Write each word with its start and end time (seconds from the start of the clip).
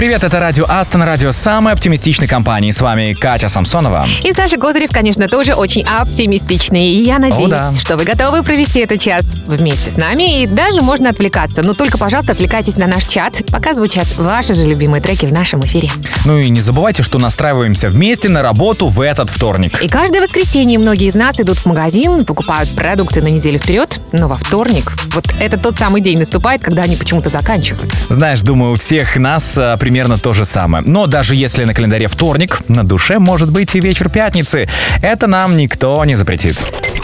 Привет, 0.00 0.24
это 0.24 0.40
радио 0.40 0.64
Астон, 0.66 1.02
радио 1.02 1.30
самой 1.30 1.74
оптимистичной 1.74 2.26
компании. 2.26 2.70
С 2.70 2.80
вами 2.80 3.12
Катя 3.12 3.50
Самсонова. 3.50 4.06
И 4.24 4.32
Саша 4.32 4.56
Козырев, 4.56 4.90
конечно, 4.90 5.28
тоже 5.28 5.52
очень 5.52 5.84
оптимистичный. 5.84 6.86
И 6.86 7.02
я 7.02 7.18
надеюсь, 7.18 7.50
да. 7.50 7.70
что 7.78 7.98
вы 7.98 8.04
готовы 8.04 8.42
провести 8.42 8.80
этот 8.80 8.98
час 8.98 9.26
вместе 9.46 9.90
с 9.90 9.98
нами. 9.98 10.40
И 10.40 10.46
даже 10.46 10.80
можно 10.80 11.10
отвлекаться. 11.10 11.60
Но 11.60 11.74
только, 11.74 11.98
пожалуйста, 11.98 12.32
отвлекайтесь 12.32 12.78
на 12.78 12.86
наш 12.86 13.04
чат, 13.04 13.42
пока 13.50 13.74
звучат 13.74 14.06
ваши 14.16 14.54
же 14.54 14.66
любимые 14.66 15.02
треки 15.02 15.26
в 15.26 15.34
нашем 15.34 15.60
эфире. 15.66 15.90
Ну 16.24 16.38
и 16.38 16.48
не 16.48 16.62
забывайте, 16.62 17.02
что 17.02 17.18
настраиваемся 17.18 17.90
вместе 17.90 18.30
на 18.30 18.40
работу 18.40 18.88
в 18.88 19.02
этот 19.02 19.28
вторник. 19.28 19.82
И 19.82 19.88
каждое 19.88 20.22
воскресенье 20.22 20.78
многие 20.78 21.08
из 21.08 21.14
нас 21.14 21.38
идут 21.40 21.58
в 21.58 21.66
магазин, 21.66 22.24
покупают 22.24 22.74
продукты 22.74 23.20
на 23.20 23.28
неделю 23.28 23.58
вперед, 23.58 24.00
но 24.12 24.28
во 24.28 24.36
вторник 24.36 24.94
вот 25.12 25.26
это 25.38 25.58
тот 25.58 25.76
самый 25.76 26.00
день 26.00 26.18
наступает, 26.18 26.62
когда 26.62 26.84
они 26.84 26.96
почему-то 26.96 27.28
заканчиваются. 27.28 28.02
Знаешь, 28.08 28.40
думаю, 28.40 28.72
у 28.72 28.76
всех 28.76 29.18
нас 29.18 29.58
а, 29.58 29.76
примерно 29.90 30.18
то 30.18 30.32
же 30.32 30.44
самое. 30.44 30.84
Но 30.86 31.08
даже 31.08 31.34
если 31.34 31.64
на 31.64 31.74
календаре 31.74 32.06
вторник, 32.06 32.60
на 32.68 32.84
душе 32.84 33.18
может 33.18 33.50
быть 33.50 33.74
и 33.74 33.80
вечер 33.80 34.08
пятницы. 34.08 34.68
Это 35.02 35.26
нам 35.26 35.56
никто 35.56 36.04
не 36.04 36.14
запретит. 36.14 36.56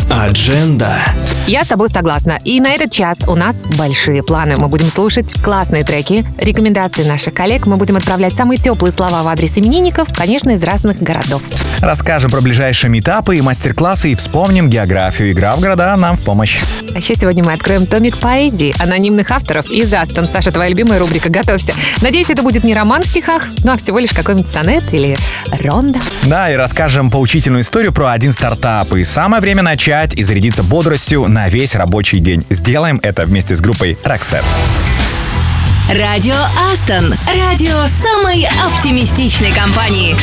Адженда. 0.08 0.98
Я 1.48 1.64
с 1.64 1.68
тобой 1.68 1.88
согласна. 1.88 2.38
И 2.44 2.60
на 2.60 2.68
этот 2.68 2.92
час 2.92 3.18
у 3.26 3.34
нас 3.34 3.64
большие 3.76 4.22
планы. 4.22 4.54
Мы 4.56 4.68
будем 4.68 4.86
слушать 4.86 5.32
классные 5.42 5.84
треки, 5.84 6.24
рекомендации 6.38 7.02
наших 7.02 7.34
коллег. 7.34 7.66
Мы 7.66 7.76
будем 7.76 7.96
отправлять 7.96 8.34
самые 8.34 8.58
теплые 8.58 8.92
слова 8.92 9.24
в 9.24 9.28
адрес 9.28 9.58
именинников, 9.58 10.08
конечно, 10.16 10.50
из 10.50 10.62
разных 10.62 10.98
городов. 10.98 11.42
Расскажем 11.80 12.30
про 12.30 12.40
ближайшие 12.40 12.88
метапы 12.90 13.36
и 13.36 13.40
мастер-классы 13.40 14.12
и 14.12 14.14
вспомним 14.14 14.70
географию. 14.70 15.32
Игра 15.32 15.56
в 15.56 15.60
города 15.60 15.96
нам 15.96 16.16
в 16.16 16.22
помощь. 16.22 16.56
А 16.94 16.98
еще 16.98 17.16
сегодня 17.16 17.44
мы 17.44 17.52
откроем 17.52 17.86
томик 17.86 18.20
поэзии 18.20 18.74
анонимных 18.80 19.30
авторов 19.32 19.68
из 19.70 19.92
Астон. 19.92 20.28
Саша, 20.32 20.52
твоя 20.52 20.70
любимая 20.70 21.00
рубрика 21.00 21.30
«Готовься». 21.30 21.72
Надеюсь, 22.00 22.30
это 22.30 22.42
будет 22.42 22.62
не 22.64 22.74
роман 22.74 23.02
в 23.02 23.06
стихах, 23.06 23.42
ну 23.64 23.72
а 23.72 23.76
всего 23.76 23.98
лишь 23.98 24.12
какой-нибудь 24.12 24.50
сонет 24.50 24.94
или 24.94 25.16
ронда. 25.60 25.98
Да, 26.24 26.50
и 26.50 26.54
расскажем 26.54 27.10
поучительную 27.10 27.62
историю 27.62 27.92
про 27.92 28.10
один 28.10 28.32
стартап. 28.32 28.92
И 28.94 29.02
самое 29.02 29.40
время 29.40 29.62
начать 29.62 29.95
и 30.04 30.22
зарядиться 30.22 30.62
бодростью 30.62 31.26
на 31.26 31.48
весь 31.48 31.74
рабочий 31.74 32.18
день. 32.18 32.44
Сделаем 32.50 33.00
это 33.02 33.24
вместе 33.24 33.54
с 33.54 33.60
группой 33.60 33.98
Roxette. 34.04 34.44
Радио 35.88 36.36
Астон. 36.70 37.14
Радио 37.34 37.86
самой 37.86 38.46
оптимистичной 38.64 39.52
компании. 39.52 40.16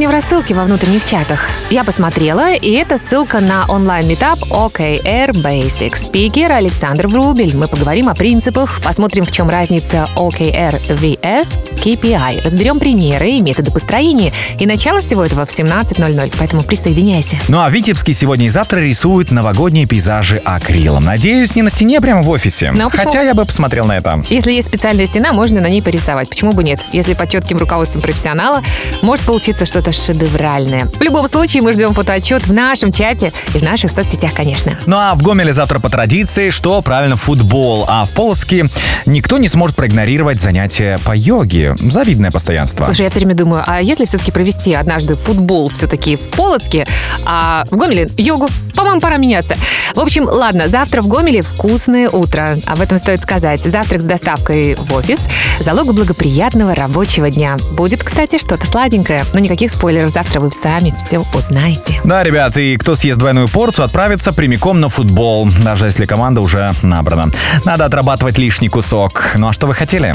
Сегодня 0.00 0.16
в 0.16 0.22
рассылке 0.22 0.54
во 0.54 0.64
внутренних 0.64 1.04
чатах? 1.04 1.46
Я 1.68 1.84
посмотрела, 1.84 2.54
и 2.54 2.70
это 2.70 2.96
ссылка 2.96 3.40
на 3.40 3.66
онлайн-метап 3.68 4.38
OKR 4.50 5.32
Basics. 5.32 5.96
Спикер 5.96 6.52
Александр 6.52 7.06
Врубель. 7.06 7.54
Мы 7.54 7.68
поговорим 7.68 8.08
о 8.08 8.14
принципах, 8.14 8.80
посмотрим, 8.82 9.24
в 9.24 9.30
чем 9.30 9.50
разница 9.50 10.08
OKR 10.16 10.80
VS 10.88 11.69
KPI. 11.80 12.44
Разберем 12.44 12.78
примеры 12.78 13.30
и 13.30 13.40
методы 13.40 13.70
построения. 13.70 14.32
И 14.58 14.66
начало 14.66 15.00
всего 15.00 15.24
этого 15.24 15.46
в 15.46 15.48
17.00, 15.48 16.32
поэтому 16.38 16.62
присоединяйся. 16.62 17.36
Ну 17.48 17.60
а 17.60 17.70
Витебский 17.70 18.12
сегодня 18.12 18.46
и 18.46 18.50
завтра 18.50 18.80
рисует 18.80 19.30
новогодние 19.30 19.86
пейзажи 19.86 20.36
акрилом. 20.44 21.04
Надеюсь, 21.04 21.56
не 21.56 21.62
на 21.62 21.70
стене 21.70 22.00
прямо 22.00 22.22
в 22.22 22.30
офисе. 22.30 22.70
Ну, 22.72 22.90
почему? 22.90 23.04
Хотя 23.04 23.22
я 23.22 23.34
бы 23.34 23.44
посмотрел 23.44 23.86
на 23.86 23.96
это. 23.96 24.22
Если 24.28 24.52
есть 24.52 24.68
специальная 24.68 25.06
стена, 25.06 25.32
можно 25.32 25.60
на 25.60 25.68
ней 25.68 25.82
порисовать. 25.82 26.28
Почему 26.28 26.52
бы 26.52 26.62
нет? 26.62 26.80
Если 26.92 27.14
под 27.14 27.30
четким 27.30 27.56
руководством 27.56 28.02
профессионала, 28.02 28.62
может 29.02 29.24
получиться 29.24 29.64
что-то 29.64 29.92
шедевральное. 29.92 30.86
В 30.98 31.02
любом 31.02 31.26
случае, 31.28 31.62
мы 31.62 31.72
ждем 31.72 31.94
фотоотчет 31.94 32.46
в 32.46 32.52
нашем 32.52 32.92
чате 32.92 33.32
и 33.54 33.58
в 33.58 33.62
наших 33.62 33.90
соцсетях, 33.90 34.32
конечно. 34.34 34.78
Ну 34.86 34.96
а 34.96 35.14
в 35.14 35.22
Гомеле 35.22 35.52
завтра 35.52 35.78
по 35.78 35.88
традиции, 35.88 36.50
что 36.50 36.82
правильно, 36.82 37.16
футбол. 37.16 37.86
А 37.88 38.04
в 38.04 38.10
Полоцке 38.10 38.66
никто 39.06 39.38
не 39.38 39.48
сможет 39.48 39.76
проигнорировать 39.76 40.40
занятия 40.40 40.98
по 41.04 41.16
йоге. 41.16 41.69
Завидное 41.78 42.30
постоянство. 42.30 42.84
Слушай, 42.84 43.02
я 43.02 43.10
все 43.10 43.20
время 43.20 43.34
думаю, 43.34 43.62
а 43.66 43.80
если 43.80 44.04
все-таки 44.06 44.30
провести 44.30 44.72
однажды 44.72 45.14
футбол 45.14 45.68
все-таки 45.70 46.16
в 46.16 46.30
Полоцке, 46.30 46.86
а 47.26 47.64
в 47.70 47.76
Гомеле 47.76 48.10
йогу? 48.16 48.48
По-моему, 48.74 49.00
пора 49.00 49.16
меняться. 49.16 49.56
В 49.94 50.00
общем, 50.00 50.24
ладно, 50.24 50.68
завтра 50.68 51.02
в 51.02 51.08
Гомеле 51.08 51.42
вкусное 51.42 52.08
утро. 52.08 52.56
Об 52.66 52.80
этом 52.80 52.98
стоит 52.98 53.20
сказать. 53.22 53.60
Завтрак 53.60 54.00
с 54.00 54.04
доставкой 54.04 54.74
в 54.76 54.92
офис. 54.94 55.28
Залог 55.60 55.92
благоприятного 55.92 56.74
рабочего 56.74 57.30
дня. 57.30 57.56
Будет, 57.72 58.02
кстати, 58.02 58.38
что-то 58.38 58.66
сладенькое. 58.66 59.24
Но 59.32 59.40
никаких 59.40 59.70
спойлеров. 59.70 60.12
Завтра 60.12 60.40
вы 60.40 60.50
сами 60.52 60.94
все 60.96 61.22
узнаете. 61.34 62.00
Да, 62.04 62.22
ребят, 62.22 62.56
и 62.56 62.76
кто 62.76 62.94
съест 62.94 63.18
двойную 63.18 63.48
порцию, 63.48 63.84
отправится 63.84 64.32
прямиком 64.32 64.80
на 64.80 64.88
футбол, 64.88 65.48
даже 65.62 65.86
если 65.86 66.06
команда 66.06 66.40
уже 66.40 66.72
набрана. 66.82 67.30
Надо 67.64 67.84
отрабатывать 67.84 68.38
лишний 68.38 68.68
кусок. 68.68 69.32
Ну 69.36 69.48
а 69.48 69.52
что 69.52 69.66
вы 69.66 69.74
хотели? 69.74 70.14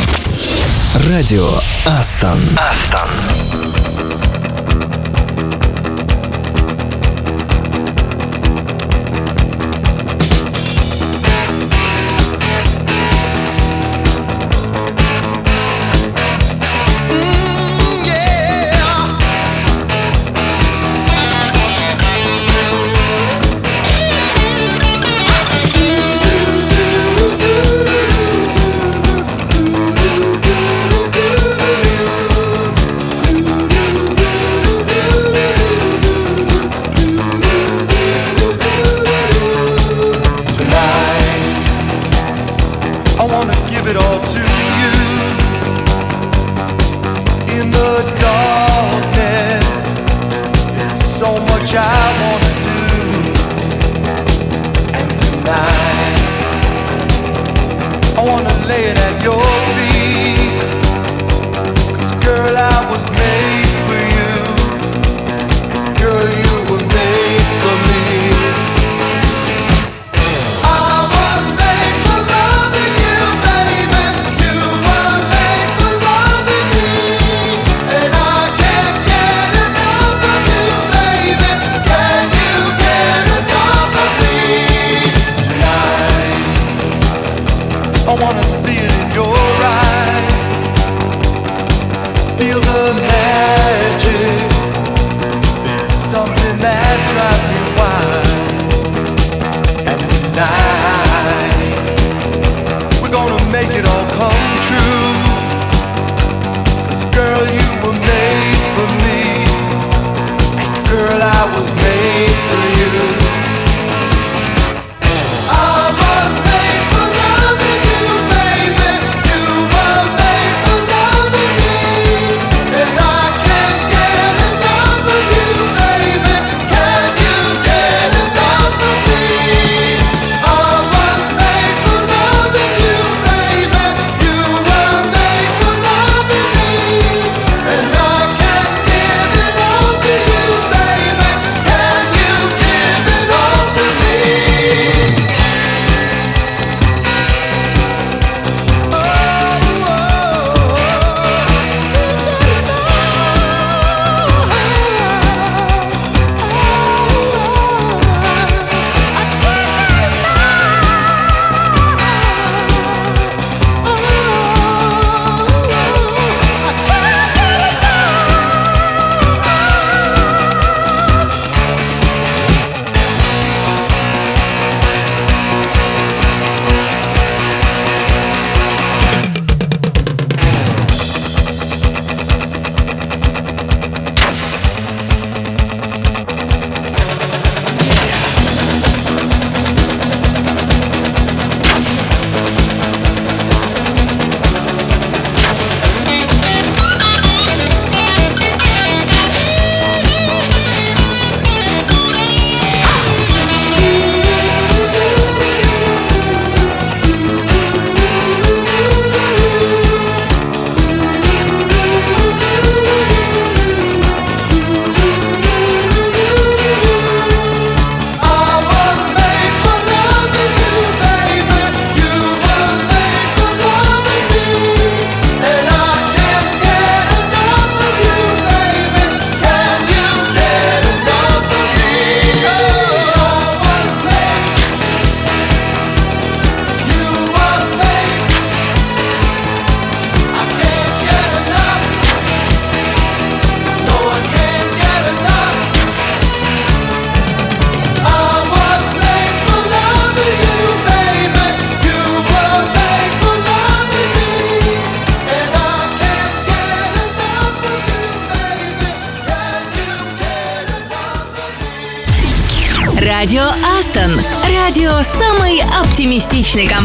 Радио 1.10 1.45
Астон. 1.86 2.40
Астон. 2.58 4.35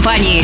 Компании. 0.00 0.40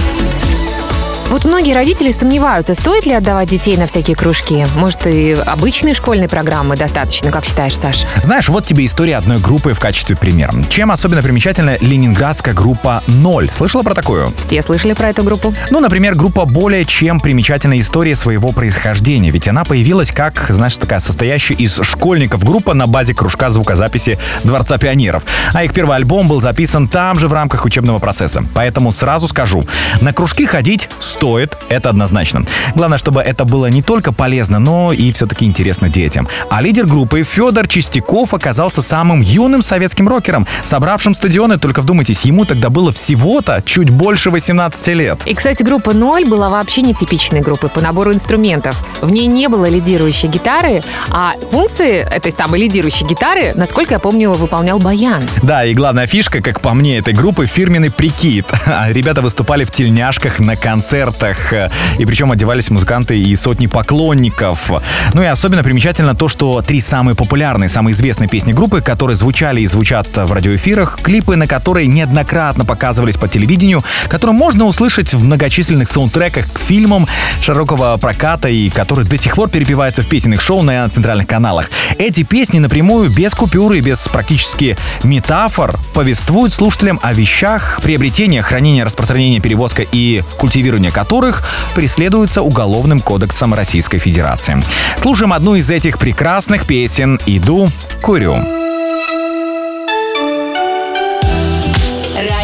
Родители 1.76 2.11
сомневаются, 2.11 2.73
стоит 2.73 3.04
ли 3.04 3.12
отдавать 3.12 3.50
детей 3.50 3.76
на 3.76 3.87
всякие 3.87 4.16
кружки. 4.16 4.66
Может, 4.76 5.06
и 5.06 5.33
обычной 5.33 5.92
школьной 5.92 6.26
программы 6.26 6.75
достаточно, 6.75 7.30
как 7.30 7.45
считаешь, 7.45 7.76
Саш? 7.76 8.06
Знаешь, 8.23 8.49
вот 8.49 8.64
тебе 8.64 8.87
история 8.87 9.18
одной 9.18 9.40
группы 9.40 9.75
в 9.75 9.78
качестве 9.78 10.16
примера. 10.16 10.50
Чем 10.71 10.90
особенно 10.90 11.21
примечательна 11.21 11.76
ленинградская 11.83 12.54
группа 12.54 13.02
«Ноль». 13.09 13.50
Слышала 13.52 13.83
про 13.83 13.95
такую? 13.95 14.26
Все 14.38 14.62
слышали 14.62 14.95
про 14.95 15.11
эту 15.11 15.23
группу? 15.23 15.52
Ну, 15.71 15.80
например, 15.80 16.14
группа 16.14 16.47
более 16.47 16.87
чем 16.87 17.21
примечательная 17.21 17.78
история 17.78 18.14
своего 18.14 18.52
происхождения, 18.52 19.30
ведь 19.30 19.47
она 19.47 19.66
появилась 19.66 20.12
как, 20.12 20.47
знаешь, 20.49 20.78
такая 20.78 21.00
состоящая 21.00 21.56
из 21.56 21.78
школьников 21.83 22.42
группа 22.42 22.73
на 22.73 22.87
базе 22.87 23.12
кружка 23.12 23.50
звукозаписи 23.50 24.18
Дворца 24.45 24.78
пионеров. 24.78 25.25
А 25.52 25.62
их 25.62 25.75
первый 25.75 25.97
альбом 25.97 26.26
был 26.26 26.40
записан 26.40 26.88
там 26.88 27.18
же 27.18 27.28
в 27.28 27.35
рамках 27.35 27.66
учебного 27.66 27.99
процесса. 27.99 28.42
Поэтому 28.54 28.92
сразу 28.92 29.28
скажу, 29.28 29.68
на 30.00 30.14
кружки 30.14 30.47
ходить 30.47 30.88
стоит, 31.00 31.54
это 31.68 31.90
однозначно. 31.90 32.44
Главное, 32.75 32.99
чтобы 32.99 33.20
это 33.20 33.44
было 33.44 33.66
не 33.66 33.82
только 33.82 34.12
полезно, 34.12 34.58
но 34.58 34.92
и 34.92 35.12
все-таки 35.12 35.44
интересно 35.46 35.88
детям. 35.88 36.28
А 36.50 36.62
лидер 36.62 36.87
группы 36.87 37.23
Федор 37.23 37.68
Чистяков 37.68 38.35
оказался 38.35 38.82
самым 38.82 39.20
юным 39.20 39.62
советским 39.62 40.08
рокером, 40.08 40.46
собравшим 40.64 41.14
стадионы, 41.14 41.58
только 41.58 41.82
вдумайтесь, 41.82 42.25
ему 42.25 42.44
тогда 42.44 42.70
было 42.70 42.92
всего-то 42.92 43.62
чуть 43.64 43.90
больше 43.90 44.30
18 44.30 44.87
лет. 44.94 45.20
И, 45.26 45.35
кстати, 45.35 45.62
группа 45.62 45.92
«Ноль» 45.92 46.25
была 46.25 46.49
вообще 46.49 46.82
нетипичной 46.82 47.40
группой 47.40 47.70
по 47.70 47.80
набору 47.80 48.12
инструментов. 48.12 48.76
В 49.00 49.11
ней 49.11 49.26
не 49.26 49.49
было 49.49 49.68
лидирующей 49.68 50.28
гитары, 50.28 50.82
а 51.11 51.32
функции 51.50 51.99
этой 51.99 52.32
самой 52.32 52.61
лидирующей 52.61 53.06
гитары, 53.06 53.52
насколько 53.54 53.94
я 53.94 53.99
помню, 53.99 54.32
выполнял 54.32 54.78
баян. 54.78 55.23
Да, 55.42 55.64
и 55.64 55.75
главная 55.75 56.06
фишка, 56.06 56.40
как 56.42 56.61
по 56.61 56.75
мне, 56.75 56.99
этой 56.99 57.14
группы 57.14 57.46
фирменный 57.46 57.90
прикид. 57.90 58.46
Ребята 58.88 59.23
выступали 59.23 59.64
в 59.64 59.70
тельняшках 59.70 60.38
на 60.38 60.56
концертах, 60.56 61.52
и 61.98 62.04
причем 62.04 62.32
одевались 62.32 62.70
музыканты 62.70 63.18
и 63.18 63.34
сотни 63.36 63.66
поклонников. 63.66 64.70
Ну 65.14 65.22
и 65.22 65.26
особенно 65.26 65.62
примечательно 65.62 66.14
то, 66.14 66.28
что 66.28 66.62
три 66.62 66.80
самые 66.80 67.14
популярные, 67.14 67.68
самые 67.68 67.92
известные 67.92 68.28
песни 68.28 68.52
группы, 68.52 68.80
которые 68.80 69.16
звучали 69.16 69.60
и 69.60 69.66
звучат 69.66 70.08
в 70.14 70.32
радиоэфирах, 70.32 70.98
клипы 71.02 71.36
на 71.36 71.46
которые 71.46 71.86
неоднократно 71.86 72.64
показывались 72.64 73.16
по 73.16 73.28
телевидению, 73.28 73.84
которые 74.08 74.36
можно 74.36 74.64
услышать 74.64 75.12
в 75.14 75.22
многочисленных 75.22 75.88
саундтреках 75.88 76.52
к 76.52 76.58
фильмам 76.58 77.06
широкого 77.40 77.96
проката 77.96 78.48
и 78.48 78.70
которые 78.70 79.06
до 79.06 79.16
сих 79.16 79.34
пор 79.34 79.48
перепеваются 79.48 80.02
в 80.02 80.06
песенных 80.06 80.40
шоу 80.40 80.62
на 80.62 80.88
центральных 80.88 81.26
каналах. 81.26 81.70
Эти 81.98 82.22
песни 82.22 82.58
напрямую, 82.58 83.10
без 83.10 83.34
купюры, 83.34 83.80
без 83.80 84.08
практически 84.08 84.76
метафор, 85.02 85.76
повествуют 85.94 86.52
слушателям 86.52 87.00
о 87.02 87.12
вещах, 87.12 87.80
приобретения, 87.82 88.42
хранения, 88.42 88.84
распространения, 88.84 89.40
перевозка 89.40 89.82
и 89.82 90.22
культивирования 90.38 90.90
которых 90.90 91.46
преследуется 91.75 92.43
Уголовным 92.43 93.00
кодексом 93.00 93.55
Российской 93.55 93.99
Федерации. 93.99 94.62
Слушаем 94.99 95.33
одну 95.33 95.55
из 95.55 95.71
этих 95.71 95.99
прекрасных 95.99 96.67
песен 96.67 97.19
«Иду, 97.26 97.69
курю». 98.03 98.37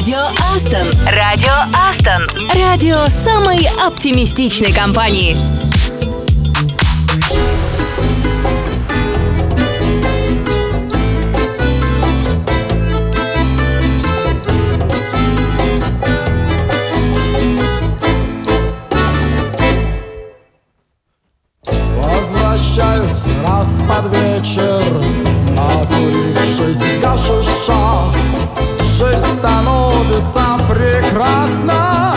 Радио 0.02 0.26
Астон. 0.52 0.88
Радио 1.06 1.52
Астон. 1.74 2.26
Радио 2.56 3.06
самой 3.06 3.66
оптимистичной 3.86 4.72
компании. 4.72 5.36
Раз 23.62 23.78
под 23.88 24.12
вечер 24.16 24.82
Накурившись 25.54 27.00
гашиша 27.00 28.12
Жизнь 28.96 29.38
становится 29.38 30.58
прекрасна 30.68 32.11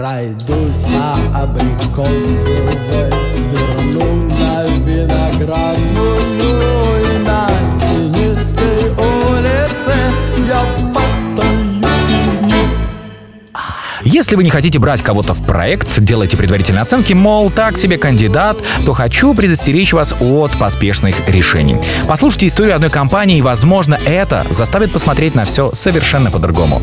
Raidus 0.00 0.80
pa 0.88 1.10
abrikos, 1.42 2.30
svernų, 3.34 4.08
na 4.32 4.54
vinagrad, 4.86 5.84
nu, 5.92 6.08
nu. 6.38 6.59
Если 14.10 14.34
вы 14.34 14.42
не 14.42 14.50
хотите 14.50 14.80
брать 14.80 15.02
кого-то 15.02 15.34
в 15.34 15.42
проект, 15.44 16.00
делайте 16.00 16.36
предварительные 16.36 16.82
оценки, 16.82 17.12
мол, 17.12 17.48
так 17.48 17.76
себе 17.76 17.96
кандидат, 17.96 18.58
то 18.84 18.92
хочу 18.92 19.34
предостеречь 19.34 19.92
вас 19.92 20.16
от 20.20 20.50
поспешных 20.58 21.28
решений. 21.28 21.76
Послушайте 22.08 22.48
историю 22.48 22.74
одной 22.74 22.90
компании, 22.90 23.38
и, 23.38 23.42
возможно, 23.42 23.96
это 24.04 24.44
заставит 24.50 24.90
посмотреть 24.90 25.36
на 25.36 25.44
все 25.44 25.70
совершенно 25.72 26.32
по-другому. 26.32 26.82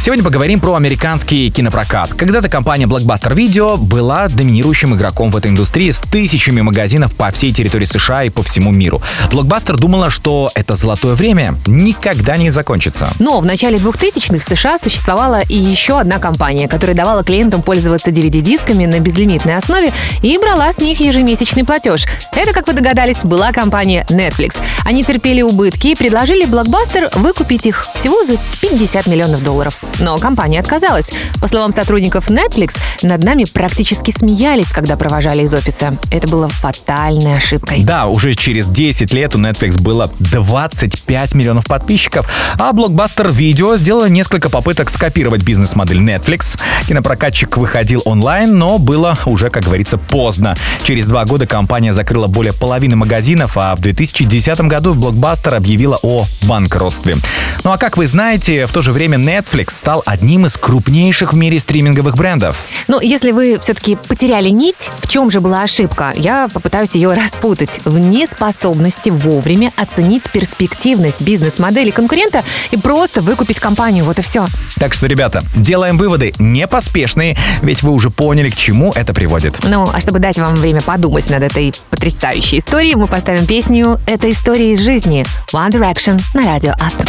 Сегодня 0.00 0.24
поговорим 0.24 0.60
про 0.60 0.76
американский 0.76 1.50
кинопрокат. 1.50 2.14
Когда-то 2.14 2.48
компания 2.48 2.86
Blockbuster 2.86 3.34
Video 3.34 3.76
была 3.76 4.28
доминирующим 4.28 4.94
игроком 4.94 5.30
в 5.30 5.36
этой 5.36 5.50
индустрии 5.50 5.90
с 5.90 6.00
тысячами 6.00 6.62
магазинов 6.62 7.14
по 7.14 7.30
всей 7.30 7.52
территории 7.52 7.84
США 7.84 8.24
и 8.24 8.30
по 8.30 8.42
всему 8.42 8.70
миру. 8.70 9.02
Blockbuster 9.30 9.76
думала, 9.76 10.08
что 10.08 10.50
это 10.54 10.74
золотое 10.74 11.14
время 11.14 11.54
никогда 11.66 12.38
не 12.38 12.50
закончится. 12.50 13.10
Но 13.18 13.40
в 13.40 13.44
начале 13.44 13.76
2000-х 13.76 14.38
в 14.38 14.42
США 14.42 14.78
существовала 14.82 15.42
и 15.42 15.58
еще 15.58 16.00
одна 16.00 16.18
компания, 16.18 16.66
которая 16.66 16.96
давала 16.96 17.22
клиентам 17.22 17.60
пользоваться 17.60 18.10
DVD-дисками 18.10 18.86
на 18.86 19.00
безлимитной 19.00 19.58
основе 19.58 19.92
и 20.22 20.38
брала 20.38 20.72
с 20.72 20.78
них 20.78 20.98
ежемесячный 20.98 21.64
платеж. 21.64 22.06
Это, 22.32 22.54
как 22.54 22.66
вы 22.68 22.72
догадались, 22.72 23.18
была 23.18 23.52
компания 23.52 24.06
Netflix. 24.08 24.56
Они 24.86 25.04
терпели 25.04 25.42
убытки 25.42 25.88
и 25.88 25.94
предложили 25.94 26.46
Blockbuster 26.46 27.14
выкупить 27.18 27.66
их 27.66 27.86
всего 27.94 28.24
за 28.24 28.38
50 28.62 29.06
миллионов 29.06 29.44
долларов. 29.44 29.89
Но 29.98 30.18
компания 30.18 30.60
отказалась. 30.60 31.10
По 31.40 31.48
словам 31.48 31.72
сотрудников 31.72 32.30
Netflix, 32.30 32.76
над 33.02 33.22
нами 33.22 33.44
практически 33.44 34.10
смеялись, 34.10 34.68
когда 34.68 34.96
провожали 34.96 35.42
из 35.42 35.52
офиса. 35.54 35.98
Это 36.10 36.28
было 36.28 36.48
фатальной 36.48 37.36
ошибкой. 37.36 37.84
Да, 37.84 38.06
уже 38.06 38.34
через 38.34 38.68
10 38.68 39.12
лет 39.12 39.34
у 39.34 39.38
Netflix 39.38 39.80
было 39.80 40.10
25 40.18 41.34
миллионов 41.34 41.64
подписчиков, 41.66 42.26
а 42.58 42.72
Blockbuster 42.72 43.30
Video 43.30 43.76
сделала 43.76 44.08
несколько 44.08 44.48
попыток 44.48 44.90
скопировать 44.90 45.42
бизнес-модель 45.42 45.98
Netflix. 45.98 46.58
Кинопрокатчик 46.86 47.56
выходил 47.56 48.02
онлайн, 48.04 48.56
но 48.56 48.78
было 48.78 49.18
уже, 49.26 49.50
как 49.50 49.64
говорится, 49.64 49.98
поздно. 49.98 50.56
Через 50.84 51.06
два 51.06 51.24
года 51.24 51.46
компания 51.46 51.92
закрыла 51.92 52.26
более 52.26 52.52
половины 52.52 52.96
магазинов, 52.96 53.56
а 53.56 53.76
в 53.76 53.80
2010 53.80 54.60
году 54.62 54.94
Blockbuster 54.94 55.54
объявила 55.54 55.98
о 56.02 56.26
банкротстве. 56.42 57.16
Ну 57.64 57.72
а 57.72 57.78
как 57.78 57.96
вы 57.96 58.06
знаете, 58.06 58.66
в 58.66 58.72
то 58.72 58.82
же 58.82 58.92
время 58.92 59.18
Netflix 59.18 59.79
стал 59.80 60.02
одним 60.04 60.44
из 60.44 60.58
крупнейших 60.58 61.32
в 61.32 61.36
мире 61.36 61.58
стриминговых 61.58 62.14
брендов. 62.14 62.66
Но 62.86 63.00
если 63.00 63.30
вы 63.30 63.58
все-таки 63.58 63.96
потеряли 63.96 64.50
нить, 64.50 64.90
в 64.98 65.08
чем 65.08 65.30
же 65.30 65.40
была 65.40 65.62
ошибка? 65.62 66.12
Я 66.14 66.48
попытаюсь 66.52 66.92
ее 66.92 67.14
распутать. 67.14 67.80
В 67.86 67.98
неспособности 67.98 69.08
вовремя 69.08 69.72
оценить 69.76 70.30
перспективность 70.30 71.22
бизнес-модели 71.22 71.88
конкурента 71.88 72.44
и 72.70 72.76
просто 72.76 73.22
выкупить 73.22 73.58
компанию. 73.58 74.04
Вот 74.04 74.18
и 74.18 74.22
все. 74.22 74.46
Так 74.76 74.92
что, 74.92 75.06
ребята, 75.06 75.42
делаем 75.56 75.96
выводы 75.96 76.34
не 76.38 76.66
поспешные, 76.66 77.38
ведь 77.62 77.82
вы 77.82 77.92
уже 77.92 78.10
поняли, 78.10 78.50
к 78.50 78.56
чему 78.56 78.92
это 78.92 79.14
приводит. 79.14 79.64
Ну, 79.64 79.88
а 79.90 79.98
чтобы 80.02 80.18
дать 80.18 80.38
вам 80.38 80.56
время 80.56 80.82
подумать 80.82 81.30
над 81.30 81.42
этой 81.42 81.72
потрясающей 81.88 82.58
историей, 82.58 82.96
мы 82.96 83.06
поставим 83.06 83.46
песню 83.46 83.98
«Это 84.06 84.30
история 84.30 84.74
из 84.74 84.80
жизни» 84.80 85.24
One 85.54 85.70
Direction 85.70 86.20
на 86.34 86.44
радио 86.44 86.72
Астон. 86.72 87.06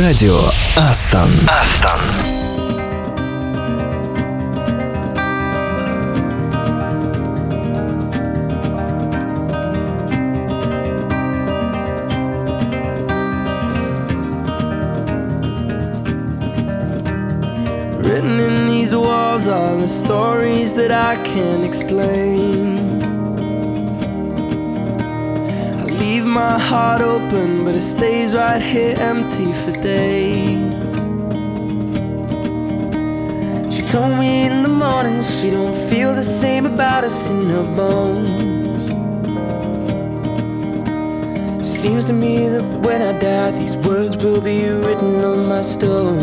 Радио 0.00 0.38
Астон. 0.76 1.30
Астон. 1.48 2.00
Written 18.02 18.40
in 18.40 18.66
these 18.66 18.94
walls 18.94 19.48
are 19.48 19.76
the 19.76 19.88
stories 19.88 20.74
that 20.74 20.90
I 20.92 21.16
can't 21.24 21.64
explain. 21.64 22.61
My 26.33 26.57
heart 26.57 26.99
open, 26.99 27.63
but 27.63 27.75
it 27.75 27.81
stays 27.81 28.33
right 28.33 28.59
here 28.61 28.95
empty 28.97 29.45
for 29.53 29.71
days. 29.71 30.95
She 33.71 33.83
told 33.83 34.17
me 34.17 34.47
in 34.47 34.63
the 34.63 34.69
morning 34.69 35.21
she 35.21 35.51
don't 35.51 35.75
feel 35.89 36.15
the 36.15 36.23
same 36.23 36.65
about 36.65 37.03
us 37.03 37.29
in 37.29 37.49
her 37.51 37.75
bones. 37.75 38.87
Seems 41.63 42.03
to 42.05 42.13
me 42.13 42.47
that 42.47 42.65
when 42.83 43.03
I 43.03 43.19
die, 43.19 43.51
these 43.51 43.77
words 43.77 44.17
will 44.17 44.41
be 44.41 44.67
written 44.69 45.23
on 45.23 45.47
my 45.47 45.61
stone. 45.61 46.19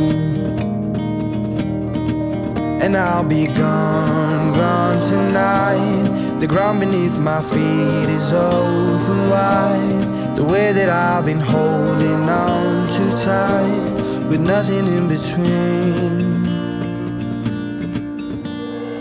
And 2.82 2.96
I'll 2.96 3.28
be 3.28 3.46
gone, 3.46 4.54
gone 4.54 5.00
tonight. 5.08 6.09
The 6.40 6.46
ground 6.46 6.80
beneath 6.80 7.18
my 7.18 7.42
feet 7.42 8.08
is 8.08 8.32
open 8.32 9.28
wide. 9.28 10.36
The 10.36 10.42
way 10.42 10.72
that 10.72 10.88
I've 10.88 11.26
been 11.26 11.38
holding 11.38 12.28
on 12.30 12.88
too 12.96 13.10
tight, 13.22 14.26
with 14.26 14.40
nothing 14.40 14.86
in 14.86 15.06
between. 15.06 16.44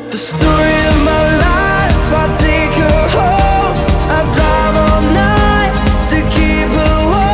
The 0.10 0.18
story 0.18 0.80
of 0.92 0.98
my 1.12 1.24
life, 1.48 2.12
I 2.22 2.26
take 2.46 2.76
her 2.84 3.04
home. 3.18 3.74
I 4.12 4.20
drive 4.36 4.76
all 4.86 5.02
night 5.24 5.74
to 6.12 6.18
keep 6.36 6.68
her 6.68 6.98
warm 7.08 7.29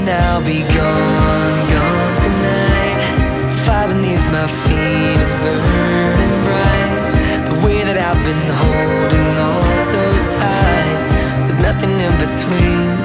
And 0.00 0.08
I'll 0.08 0.40
be 0.40 0.60
gone, 0.60 1.58
gone 1.68 2.16
tonight. 2.24 3.52
Fire 3.66 3.88
beneath 3.88 4.24
my 4.32 4.46
feet 4.46 5.20
is 5.20 5.34
burning 5.34 6.36
bright. 6.46 7.12
The 7.44 7.66
way 7.66 7.84
that 7.84 7.98
I've 7.98 8.24
been 8.24 8.48
holding 8.64 9.28
on 9.36 9.78
so 9.78 10.00
tight, 10.40 11.46
with 11.46 11.60
nothing 11.60 12.00
in 12.00 12.14
between. 12.16 12.99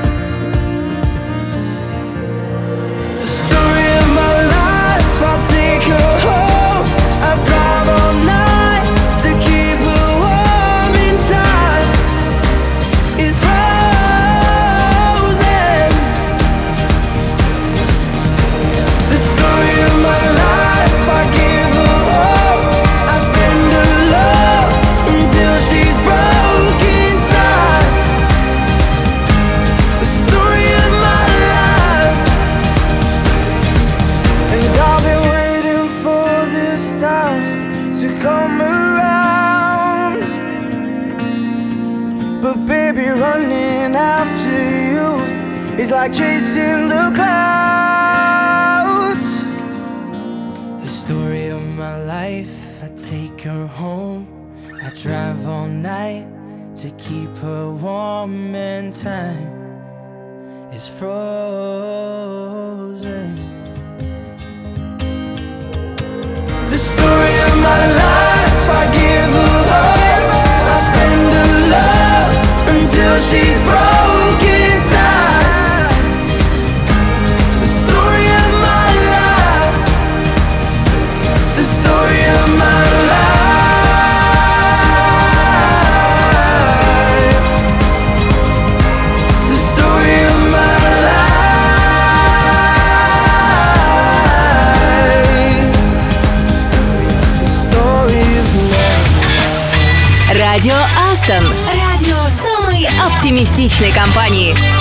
Оптимистичной 103.36 103.91
компании. 103.91 104.74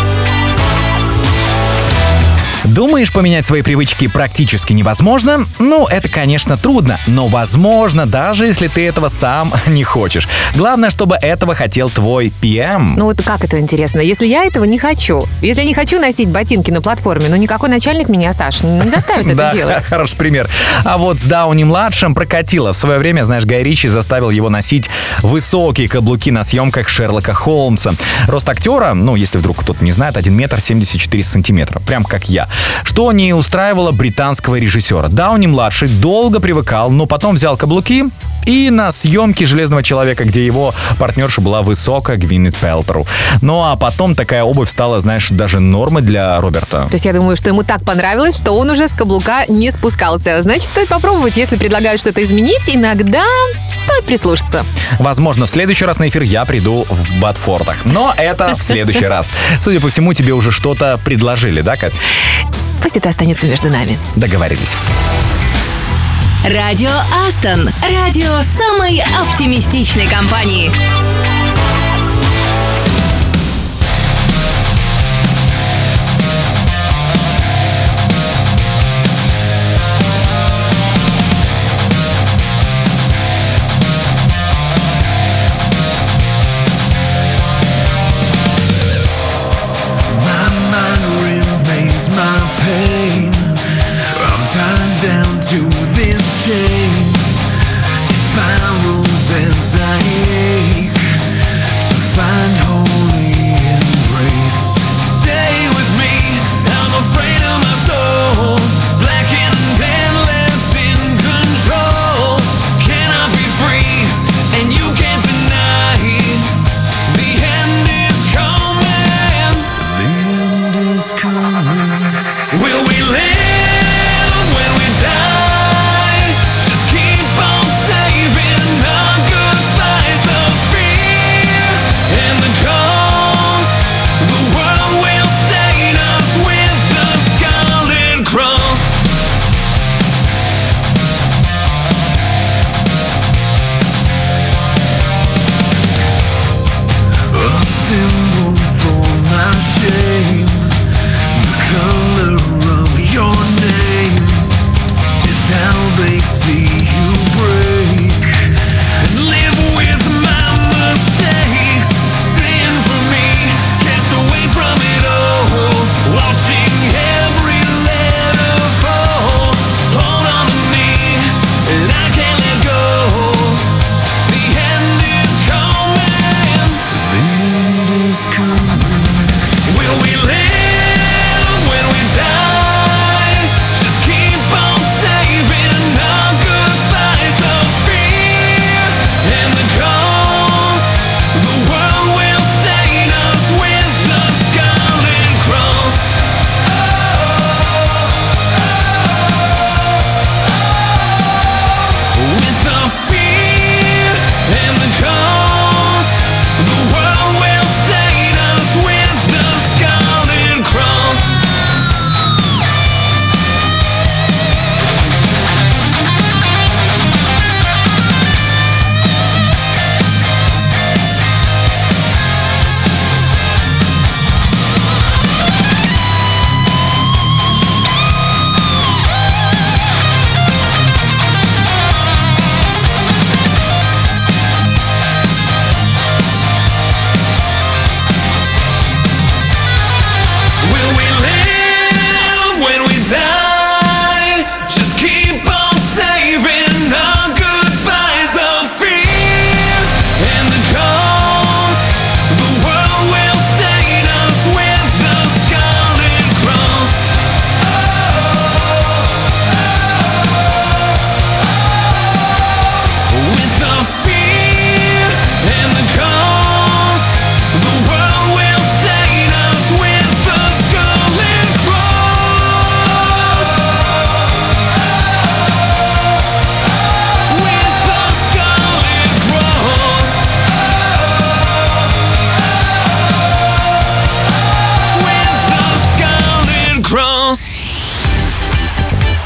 Думаешь, 2.75 3.13
поменять 3.13 3.47
свои 3.47 3.63
привычки 3.63 4.09
практически 4.09 4.73
невозможно? 4.73 5.47
Ну, 5.61 5.87
это, 5.87 6.09
конечно, 6.09 6.57
трудно, 6.57 6.99
но 7.07 7.29
возможно, 7.29 8.05
даже 8.05 8.47
если 8.47 8.67
ты 8.67 8.85
этого 8.85 9.07
сам 9.07 9.55
не 9.69 9.85
хочешь. 9.85 10.27
Главное, 10.57 10.91
чтобы 10.91 11.15
этого 11.15 11.55
хотел 11.55 11.89
твой 11.89 12.33
PM. 12.43 12.95
Ну 12.97 13.05
вот 13.05 13.23
как 13.23 13.45
это 13.45 13.61
интересно? 13.61 14.01
Если 14.01 14.27
я 14.27 14.45
этого 14.45 14.65
не 14.65 14.77
хочу, 14.77 15.23
если 15.41 15.61
я 15.61 15.69
не 15.69 15.75
хочу 15.75 16.01
носить 16.01 16.29
ботинки 16.29 16.73
на 16.73 16.83
платформе, 16.83 17.29
ну 17.29 17.37
никакой 17.37 17.69
начальник 17.69 18.09
меня, 18.09 18.33
Саш, 18.33 18.65
не 18.65 18.81
заставит 18.91 19.29
это 19.29 19.53
делать. 19.55 19.85
хороший 19.89 20.17
пример. 20.17 20.51
А 20.85 20.99
вот 20.99 21.21
с 21.21 21.27
Дауни-младшим 21.27 22.13
прокатило. 22.13 22.73
В 22.73 22.77
свое 22.77 22.99
время, 22.99 23.23
знаешь, 23.23 23.45
Гай 23.45 23.63
Ричи 23.63 23.87
заставил 23.87 24.31
его 24.31 24.49
носить 24.49 24.91
высокие 25.21 25.89
каблуки 25.89 26.33
на 26.33 26.43
съемках 26.43 26.89
Шерлока 26.89 27.35
Холмса. 27.35 27.93
Рост 28.27 28.49
актера, 28.49 28.95
ну, 28.95 29.15
если 29.15 29.39
вдруг 29.39 29.61
кто-то 29.61 29.85
не 29.85 29.93
знает, 29.93 30.17
1 30.17 30.35
метр 30.35 30.61
74 30.61 31.23
сантиметра. 31.23 31.79
Прям 31.79 32.03
как 32.03 32.29
я. 32.29 32.49
Что 32.85 33.13
не 33.13 33.33
устраивало 33.35 33.93
британского 33.93 34.57
режиссера. 34.57 35.09
Дауни-младший 35.09 35.89
долго 35.89 36.41
привыкал, 36.41 36.91
но 36.91 37.07
потом 37.07 37.35
взял 37.35 37.57
каблуки 37.57 38.05
и 38.47 38.71
на 38.71 38.93
съемке 38.93 39.47
«Железного 39.47 39.83
человека», 39.83 40.25
где 40.25 40.45
его 40.45 40.75
партнерша 40.99 41.41
была 41.41 41.63
высокая 41.63 42.17
Гвинет 42.17 42.57
Пелтеру. 42.57 43.07
Ну 43.41 43.63
а 43.63 43.77
потом 43.77 44.15
такая 44.15 44.45
обувь 44.45 44.71
стала, 44.71 45.01
знаешь, 45.01 45.29
даже 45.31 45.61
нормой 45.61 46.03
для 46.03 46.41
Роберта. 46.41 46.87
То 46.89 46.95
есть 46.95 47.05
я 47.05 47.13
думаю, 47.13 47.37
что 47.37 47.49
ему 47.49 47.63
так 47.63 47.83
понравилось, 47.85 48.37
что 48.37 48.53
он 48.53 48.71
уже 48.71 48.89
с 48.89 48.93
каблука 48.93 49.47
не 49.49 49.71
спускался. 49.71 50.43
Значит, 50.43 50.65
стоит 50.65 50.89
попробовать, 50.89 51.37
если 51.37 51.57
предлагают 51.57 52.01
что-то 52.01 52.23
изменить, 52.23 52.69
иногда 52.69 53.23
стоит 53.85 54.05
прислушаться. 54.05 54.65
Возможно, 54.99 55.47
в 55.47 55.51
следующий 55.51 55.85
раз 55.85 55.99
на 55.99 56.09
эфир 56.09 56.23
я 56.23 56.45
приду 56.45 56.87
в 56.89 57.21
Батфордах. 57.21 57.85
Но 57.85 58.13
это 58.17 58.55
в 58.55 58.63
следующий 58.63 59.07
раз. 59.07 59.33
Судя 59.61 59.81
по 59.81 59.89
всему, 59.89 60.13
тебе 60.15 60.33
уже 60.33 60.51
что-то 60.51 61.01
предложили, 61.05 61.61
да, 61.61 61.77
Кать? 61.77 61.95
Пусть 62.85 62.99
это 62.99 63.09
останется 63.09 63.47
между 63.47 63.71
нами. 63.71 63.99
Договорились. 64.15 64.75
Радио 66.45 66.91
Астон. 67.27 67.71
Радио 67.91 68.43
самой 68.43 69.03
оптимистичной 69.23 70.07
компании. 70.07 70.71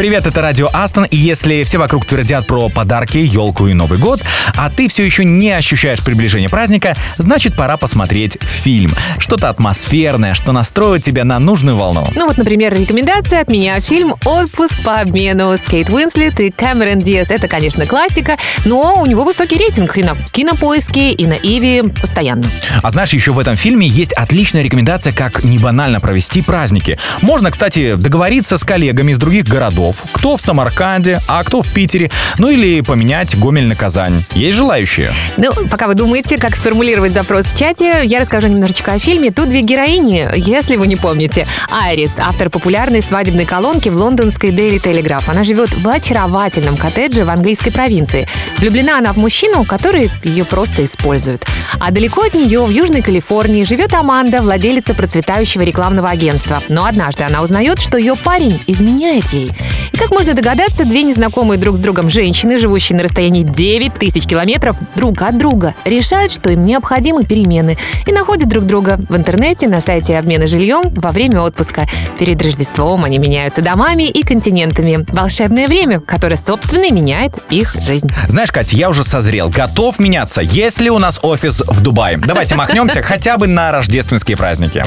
Привет, 0.00 0.26
это 0.26 0.40
Радио 0.40 0.70
Астон, 0.72 1.04
и 1.04 1.16
если 1.18 1.62
все 1.64 1.76
вокруг 1.76 2.06
твердят 2.06 2.46
про 2.46 2.70
подарки, 2.70 3.18
елку 3.18 3.66
и 3.66 3.74
Новый 3.74 3.98
год, 3.98 4.22
а 4.56 4.70
ты 4.70 4.88
все 4.88 5.04
еще 5.04 5.26
не 5.26 5.50
ощущаешь 5.50 6.02
приближение 6.02 6.48
праздника, 6.48 6.96
значит 7.18 7.54
пора 7.54 7.76
посмотреть 7.76 8.38
фильм. 8.40 8.90
Что-то 9.18 9.50
атмосферное, 9.50 10.32
что 10.32 10.52
настроит 10.52 11.02
тебя 11.02 11.24
на 11.24 11.38
нужную 11.38 11.76
волну. 11.76 12.08
Ну 12.14 12.26
вот, 12.26 12.38
например, 12.38 12.72
рекомендация 12.72 13.42
от 13.42 13.50
меня 13.50 13.78
фильм 13.82 14.14
«Отпуск 14.24 14.82
по 14.82 15.00
обмену» 15.00 15.52
с 15.52 15.60
Кейт 15.70 15.90
Уинслет 15.90 16.40
и 16.40 16.50
Кэмерон 16.50 17.02
Диас. 17.02 17.30
Это, 17.30 17.46
конечно, 17.46 17.84
классика, 17.84 18.38
но 18.64 19.02
у 19.02 19.04
него 19.04 19.22
высокий 19.22 19.58
рейтинг 19.58 19.98
и 19.98 20.02
на 20.02 20.16
Кинопоиске, 20.32 21.12
и 21.12 21.26
на 21.26 21.34
Иви 21.34 21.82
постоянно. 22.00 22.46
А 22.82 22.90
знаешь, 22.90 23.10
еще 23.10 23.32
в 23.32 23.38
этом 23.38 23.54
фильме 23.54 23.86
есть 23.86 24.14
отличная 24.14 24.62
рекомендация, 24.62 25.12
как 25.12 25.44
не 25.44 25.58
банально 25.58 26.00
провести 26.00 26.40
праздники. 26.40 26.98
Можно, 27.20 27.50
кстати, 27.50 27.96
договориться 27.96 28.56
с 28.56 28.64
коллегами 28.64 29.12
из 29.12 29.18
других 29.18 29.44
городов, 29.44 29.89
кто 30.12 30.36
в 30.36 30.40
Самарканде, 30.40 31.18
а 31.26 31.42
кто 31.44 31.62
в 31.62 31.68
Питере, 31.68 32.10
ну 32.38 32.48
или 32.48 32.80
поменять 32.80 33.38
Гомель 33.38 33.66
на 33.66 33.74
Казань. 33.74 34.24
Есть 34.32 34.56
желающие? 34.56 35.12
Ну, 35.36 35.52
пока 35.70 35.86
вы 35.86 35.94
думаете, 35.94 36.38
как 36.38 36.56
сформулировать 36.56 37.12
запрос 37.12 37.46
в 37.46 37.58
чате, 37.58 38.00
я 38.04 38.20
расскажу 38.20 38.48
немножечко 38.48 38.92
о 38.92 38.98
фильме. 38.98 39.30
Тут 39.30 39.48
две 39.48 39.62
героини, 39.62 40.28
если 40.36 40.76
вы 40.76 40.86
не 40.86 40.96
помните. 40.96 41.46
Айрис, 41.70 42.18
автор 42.18 42.50
популярной 42.50 43.02
свадебной 43.02 43.44
колонки 43.44 43.88
в 43.88 43.96
лондонской 43.96 44.50
Daily 44.50 44.82
Telegraph. 44.82 45.24
Она 45.26 45.44
живет 45.44 45.70
в 45.76 45.88
очаровательном 45.88 46.76
коттедже 46.76 47.24
в 47.24 47.30
английской 47.30 47.70
провинции. 47.70 48.28
Влюблена 48.58 48.98
она 48.98 49.12
в 49.12 49.16
мужчину, 49.16 49.64
который 49.64 50.10
ее 50.22 50.44
просто 50.44 50.84
использует. 50.84 51.44
А 51.78 51.90
далеко 51.90 52.22
от 52.22 52.34
нее, 52.34 52.64
в 52.64 52.70
Южной 52.70 53.02
Калифорнии, 53.02 53.64
живет 53.64 53.94
Аманда, 53.94 54.42
владелица 54.42 54.94
процветающего 54.94 55.62
рекламного 55.62 56.10
агентства. 56.10 56.62
Но 56.68 56.84
однажды 56.84 57.24
она 57.24 57.42
узнает, 57.42 57.80
что 57.80 57.98
ее 57.98 58.14
парень 58.16 58.60
изменяет 58.66 59.24
ей. 59.32 59.50
И 59.92 59.96
как 59.98 60.10
можно 60.10 60.34
догадаться, 60.34 60.84
две 60.84 61.02
незнакомые 61.02 61.58
друг 61.58 61.76
с 61.76 61.78
другом 61.78 62.10
женщины, 62.10 62.58
живущие 62.58 62.96
на 62.96 63.04
расстоянии 63.04 63.42
9 63.42 63.94
тысяч 63.94 64.26
километров 64.26 64.76
друг 64.94 65.22
от 65.22 65.38
друга, 65.38 65.74
решают, 65.84 66.32
что 66.32 66.50
им 66.50 66.64
необходимы 66.64 67.24
перемены 67.24 67.76
и 68.06 68.12
находят 68.12 68.48
друг 68.48 68.64
друга 68.64 68.98
в 69.08 69.16
интернете, 69.16 69.68
на 69.68 69.80
сайте 69.80 70.18
обмена 70.18 70.46
жильем 70.46 70.82
во 70.94 71.12
время 71.12 71.40
отпуска. 71.40 71.86
Перед 72.18 72.42
Рождеством 72.42 73.04
они 73.04 73.18
меняются 73.18 73.62
домами 73.62 74.04
и 74.04 74.22
континентами. 74.22 75.04
Волшебное 75.08 75.68
время, 75.68 76.00
которое, 76.00 76.36
собственно, 76.36 76.90
меняет 76.90 77.38
их 77.50 77.74
жизнь. 77.86 78.10
Знаешь, 78.28 78.52
Катя, 78.52 78.76
я 78.76 78.88
уже 78.88 79.04
созрел, 79.04 79.48
готов 79.48 79.98
меняться, 79.98 80.40
если 80.42 80.88
у 80.88 80.98
нас 80.98 81.18
офис 81.22 81.62
в 81.66 81.80
Дубае. 81.80 82.18
Давайте 82.18 82.54
махнемся 82.54 83.02
хотя 83.02 83.36
бы 83.36 83.46
на 83.46 83.72
рождественские 83.72 84.36
праздники. 84.36 84.84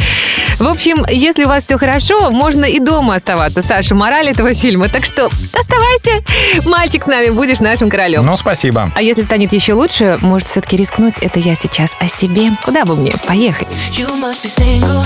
В 0.59 0.67
общем, 0.67 1.05
если 1.09 1.45
у 1.45 1.47
вас 1.47 1.63
все 1.63 1.77
хорошо, 1.77 2.31
можно 2.31 2.65
и 2.65 2.79
дома 2.79 3.15
оставаться. 3.15 3.61
Саша, 3.61 3.95
мораль 3.95 4.27
этого 4.27 4.53
фильма. 4.53 4.72
Так 4.91 5.05
что 5.05 5.29
оставайся. 5.53 6.23
Мальчик 6.65 7.03
с 7.03 7.07
нами, 7.07 7.29
будешь 7.29 7.59
нашим 7.59 7.89
королем. 7.89 8.25
Ну, 8.25 8.35
спасибо. 8.35 8.91
А 8.95 9.01
если 9.01 9.21
станет 9.21 9.53
еще 9.53 9.73
лучше, 9.73 10.17
может 10.21 10.47
все-таки 10.47 10.77
рискнуть, 10.77 11.15
это 11.21 11.39
я 11.39 11.55
сейчас 11.55 11.95
о 11.99 12.07
себе. 12.07 12.51
Куда 12.63 12.85
бы 12.85 12.95
мне 12.95 13.13
поехать? 13.27 13.67
You 13.91 14.07
must 14.19 14.43
be 14.43 14.49
single, 14.49 15.03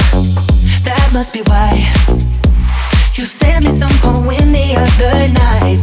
that 0.84 1.12
must 1.14 1.34
be 1.34 1.44
why. 1.48 1.84
You 3.14 3.26
sent 3.26 3.66
me 3.66 3.72
some 3.72 3.92
poem 4.02 4.52
the 4.52 4.76
other 4.78 5.28
night. 5.30 5.80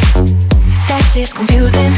That 0.88 1.03
shit's 1.12 1.33
confusing, 1.33 1.92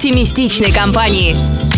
оптимистичной 0.00 0.72
компании. 0.72 1.69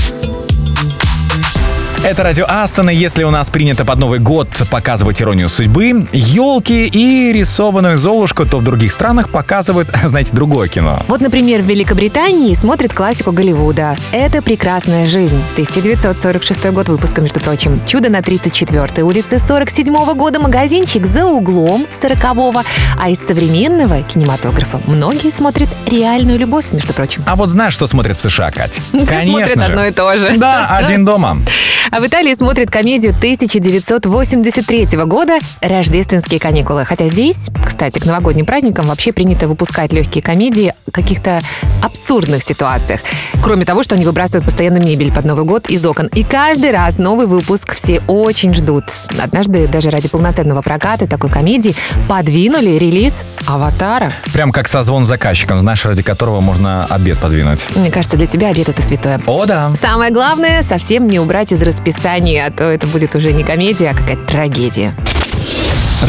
Это 2.05 2.25
радио 2.25 2.47
Астона. 2.49 2.91
Если 2.91 3.23
у 3.23 3.31
нас 3.31 3.49
принято 3.49 3.85
под 3.85 4.01
Новый 4.01 4.19
год 4.19 4.49
показывать 4.69 5.23
иронию 5.23 5.49
судьбы, 5.49 6.09
елки 6.13 6.87
и 6.87 7.33
рисованную 7.33 7.97
Золушку, 7.97 8.45
то 8.45 8.59
в 8.59 8.65
других 8.65 8.91
странах 8.91 9.29
показывают, 9.29 9.89
знаете, 10.05 10.33
другое 10.35 10.67
кино. 10.67 11.01
Вот, 11.07 11.21
например, 11.21 11.63
в 11.63 11.67
Великобритании 11.67 12.55
смотрят 12.55 12.93
классику 12.93 13.31
Голливуда. 13.31 13.97
Это 14.11 14.43
«Прекрасная 14.43 15.07
жизнь». 15.07 15.41
1946 15.53 16.71
год 16.73 16.89
выпуска, 16.89 17.21
между 17.21 17.39
прочим. 17.39 17.81
«Чудо 17.87 18.09
на 18.11 18.19
34-й 18.19 19.03
улице», 19.03 19.39
47 19.39 19.95
года 20.15 20.41
магазинчик 20.41 21.07
«За 21.07 21.25
углом» 21.25 21.87
40-го. 22.03 22.63
А 23.01 23.11
из 23.11 23.25
современного 23.25 24.03
кинематографа 24.03 24.81
многие 24.89 25.31
смотрят 25.31 25.69
«Реальную 25.87 26.37
любовь», 26.37 26.65
между 26.73 26.93
прочим. 26.95 27.23
А 27.27 27.37
вот 27.37 27.49
знаешь, 27.51 27.75
что 27.75 27.87
смотрят 27.87 28.17
в 28.17 28.23
США, 28.23 28.51
Кать? 28.51 28.81
Все 28.93 29.07
Конечно 29.07 29.39
смотрят 29.39 29.59
же. 29.59 29.65
одно 29.67 29.87
и 29.87 29.93
то 29.93 30.19
же. 30.19 30.37
Да, 30.37 30.67
один 30.77 31.05
дома. 31.05 31.39
А 31.93 32.01
в 32.01 32.07
Италии 32.07 32.35
смотрят 32.35 32.71
комедию 32.71 33.13
1983 33.13 34.87
года 35.05 35.39
«Рождественские 35.61 36.41
каникулы». 36.41 36.87
Хотя 36.87 37.09
здесь, 37.09 37.51
кстати, 37.63 37.99
к 37.99 38.07
новогодним 38.07 38.47
праздникам 38.47 38.87
вообще 38.87 39.13
принято 39.13 39.47
выпускать 39.47 39.93
легкие 39.93 40.23
комедии 40.23 40.73
в 40.87 40.91
каких-то 40.91 41.43
абсурдных 41.83 42.43
ситуациях. 42.43 43.01
Кроме 43.43 43.67
того, 43.67 43.83
что 43.83 43.95
они 43.95 44.07
выбрасывают 44.07 44.47
постоянно 44.47 44.79
мебель 44.79 45.13
под 45.13 45.27
Новый 45.27 45.45
год 45.45 45.69
из 45.69 45.85
окон. 45.85 46.07
И 46.15 46.23
каждый 46.23 46.71
раз 46.71 46.97
новый 46.97 47.27
выпуск 47.27 47.75
все 47.75 48.01
очень 48.07 48.55
ждут. 48.55 48.85
Однажды 49.23 49.69
даже 49.69 49.91
ради 49.91 50.09
полноценного 50.09 50.63
проката 50.63 51.07
такой 51.07 51.29
комедии 51.29 51.75
подвинули 52.09 52.71
релиз 52.71 53.27
«Аватара». 53.47 54.11
Прям 54.33 54.51
как 54.51 54.67
созвон 54.67 55.05
с 55.05 55.09
заказчиком, 55.09 55.61
знаешь, 55.61 55.85
ради 55.85 56.03
которого 56.03 56.41
можно 56.41 56.87
обед 56.87 57.19
подвинуть. 57.19 57.67
Мне 57.77 57.91
кажется, 57.91 58.17
для 58.17 58.27
тебя 58.27 58.49
обед— 58.49 58.69
это 58.71 58.81
святое. 58.81 59.21
О, 59.27 59.45
да. 59.45 59.73
Самое 59.79 60.11
главное, 60.11 60.63
совсем 60.63 61.07
не 61.07 61.21
убрать 61.21 61.53
из 61.53 61.63
расписания, 61.83 62.47
а 62.47 62.51
то 62.51 62.65
это 62.65 62.87
будет 62.87 63.15
уже 63.17 63.33
не 63.33 63.43
комедия, 63.43 63.91
а 63.91 63.95
какая-то 63.95 64.25
трагедия. 64.25 64.95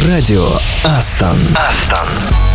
Радио 0.08 0.48
Астон. 0.84 1.38
Астон. 1.56 2.53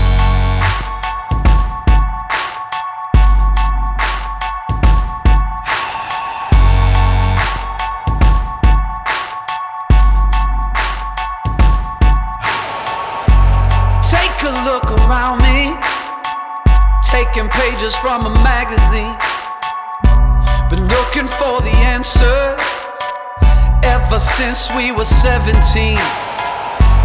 Ever 24.19 24.25
since 24.25 24.69
we 24.75 24.91
were 24.91 25.05
17. 25.05 25.55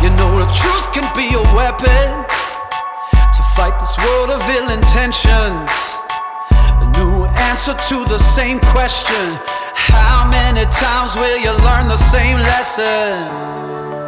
You 0.02 0.10
know, 0.18 0.40
the 0.40 0.50
truth 0.52 0.92
can 0.94 1.06
be 1.16 1.30
a 1.36 1.42
weapon 1.54 2.26
to 3.36 3.42
fight 3.56 3.78
this 3.80 3.96
world 3.98 4.32
of 4.32 4.42
ill 4.50 4.70
intentions. 4.70 5.70
A 6.52 6.92
new 6.98 7.26
answer 7.52 7.76
to 7.90 8.06
the 8.06 8.18
same 8.18 8.60
question 8.60 9.40
How 9.76 10.28
many 10.30 10.66
times 10.72 11.16
will 11.16 11.38
you 11.38 11.52
learn 11.64 11.88
the 11.88 11.98
same 11.98 12.38
lesson? 12.38 14.03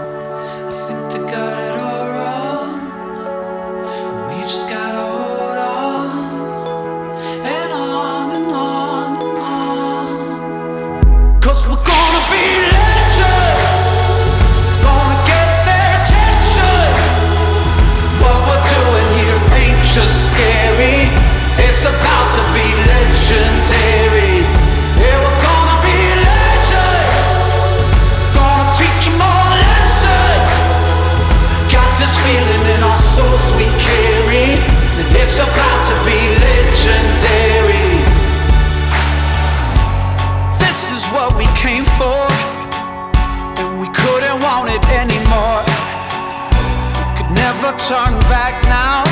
Back 48.29 48.53
now. 48.65 49.03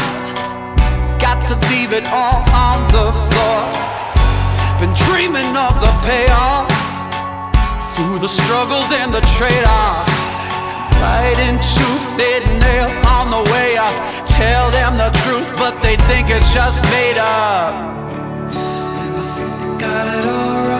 Got 1.19 1.47
to 1.49 1.55
leave 1.69 1.93
it 1.93 2.05
all 2.11 2.43
on 2.53 2.85
the 2.91 3.11
floor. 3.11 3.61
Been 4.79 4.93
dreaming 5.07 5.55
of 5.55 5.79
the 5.79 5.93
payoff 6.03 6.67
through 7.95 8.19
the 8.19 8.27
struggles 8.27 8.91
and 8.91 9.13
the 9.13 9.21
trade-offs. 9.37 10.11
Right 11.03 11.39
into 11.47 11.87
thin 12.15 12.43
nail 12.59 12.89
on 13.07 13.29
the 13.29 13.43
way 13.51 13.77
up. 13.77 13.93
Tell 14.25 14.71
them 14.71 14.97
the 14.97 15.11
truth, 15.23 15.51
but 15.57 15.79
they 15.81 15.95
think 16.07 16.29
it's 16.29 16.53
just 16.53 16.83
made 16.85 17.17
up. 17.17 17.73
And 18.53 19.15
I 19.17 19.23
think 19.35 19.51
they 19.59 19.85
got 19.85 20.07
it 20.07 20.25
all 20.25 20.67
wrong. 20.67 20.72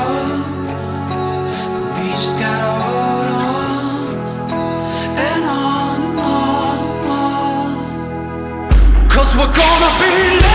We're 9.36 9.51
gonna 9.51 9.97
be 9.99 10.53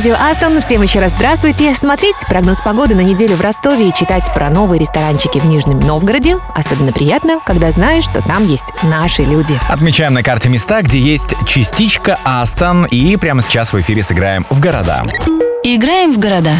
радио 0.00 0.16
Астон. 0.18 0.62
Всем 0.62 0.80
еще 0.80 0.98
раз 0.98 1.12
здравствуйте. 1.12 1.74
Смотреть 1.74 2.16
прогноз 2.26 2.62
погоды 2.62 2.94
на 2.94 3.02
неделю 3.02 3.36
в 3.36 3.42
Ростове 3.42 3.90
и 3.90 3.92
читать 3.92 4.24
про 4.32 4.48
новые 4.48 4.80
ресторанчики 4.80 5.38
в 5.38 5.44
Нижнем 5.44 5.78
Новгороде 5.78 6.38
особенно 6.54 6.90
приятно, 6.90 7.38
когда 7.44 7.70
знаешь, 7.70 8.04
что 8.04 8.22
там 8.22 8.46
есть 8.46 8.64
наши 8.82 9.24
люди. 9.24 9.52
Отмечаем 9.68 10.14
на 10.14 10.22
карте 10.22 10.48
места, 10.48 10.80
где 10.80 10.98
есть 10.98 11.34
частичка 11.46 12.18
Астон. 12.24 12.86
И 12.86 13.14
прямо 13.18 13.42
сейчас 13.42 13.74
в 13.74 13.80
эфире 13.82 14.02
сыграем 14.02 14.46
в 14.48 14.58
города. 14.58 15.02
Играем 15.64 16.14
в 16.14 16.18
города. 16.18 16.54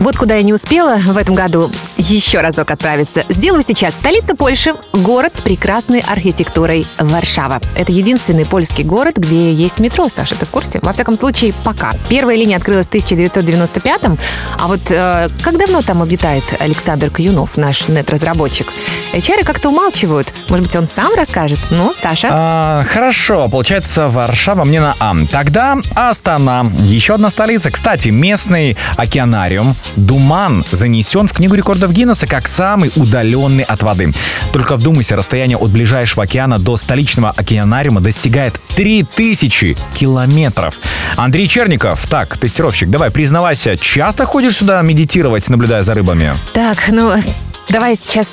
Вот 0.00 0.16
куда 0.16 0.34
я 0.34 0.42
не 0.42 0.52
успела 0.52 0.96
в 0.96 1.16
этом 1.16 1.36
году. 1.36 1.70
Еще 1.96 2.40
разок 2.40 2.70
отправиться. 2.70 3.24
Сделаю 3.28 3.62
сейчас 3.62 3.94
столица 3.94 4.34
Польши, 4.34 4.74
город 4.92 5.34
с 5.36 5.40
прекрасной 5.40 6.00
архитектурой 6.00 6.86
Варшава. 6.98 7.60
Это 7.76 7.92
единственный 7.92 8.44
польский 8.44 8.84
город, 8.84 9.16
где 9.16 9.50
есть 9.50 9.78
метро, 9.78 10.08
Саша, 10.08 10.34
ты 10.34 10.46
в 10.46 10.50
курсе? 10.50 10.80
Во 10.82 10.92
всяком 10.92 11.16
случае, 11.16 11.54
пока. 11.64 11.92
Первая 12.08 12.36
линия 12.36 12.56
открылась 12.56 12.86
в 12.86 12.90
1995-м, 12.90 14.18
а 14.58 14.68
вот 14.68 14.80
э, 14.90 15.28
как 15.42 15.58
давно 15.58 15.82
там 15.82 16.02
обитает 16.02 16.44
Александр 16.58 17.10
Каюнов, 17.10 17.56
наш 17.56 17.88
нет-разработчик? 17.88 18.66
HR 19.12 19.44
как-то 19.44 19.68
умалчивают. 19.68 20.32
Может 20.48 20.66
быть, 20.66 20.76
он 20.76 20.86
сам 20.86 21.14
расскажет? 21.14 21.58
Ну, 21.70 21.94
Саша? 22.00 22.28
А, 22.30 22.84
хорошо, 22.84 23.48
получается, 23.48 24.08
Варшава 24.08 24.64
мне 24.64 24.80
на 24.80 24.96
А. 24.98 25.14
Тогда 25.30 25.76
Астана. 25.94 26.66
Еще 26.80 27.14
одна 27.14 27.30
столица. 27.30 27.70
Кстати, 27.70 28.08
местный 28.08 28.76
океанариум 28.96 29.76
Думан 29.96 30.64
занесен 30.70 31.28
в 31.28 31.32
Книгу 31.32 31.54
рекордов 31.54 31.83
Гиннесса 31.92 32.26
как 32.26 32.48
самый 32.48 32.92
удаленный 32.96 33.64
от 33.64 33.82
воды. 33.82 34.12
Только 34.52 34.76
вдумайся, 34.76 35.16
расстояние 35.16 35.58
от 35.58 35.70
ближайшего 35.70 36.24
океана 36.24 36.58
до 36.58 36.76
столичного 36.76 37.30
океанариума 37.30 38.00
достигает 38.00 38.60
3000 38.76 39.76
километров. 39.94 40.74
Андрей 41.16 41.48
Черников, 41.48 42.06
так, 42.06 42.36
тестировщик, 42.36 42.90
давай, 42.90 43.10
признавайся, 43.10 43.76
часто 43.76 44.24
ходишь 44.24 44.56
сюда 44.56 44.82
медитировать, 44.82 45.48
наблюдая 45.48 45.82
за 45.82 45.94
рыбами? 45.94 46.34
Так, 46.52 46.88
ну, 46.88 47.12
давай 47.68 47.96
сейчас 47.96 48.26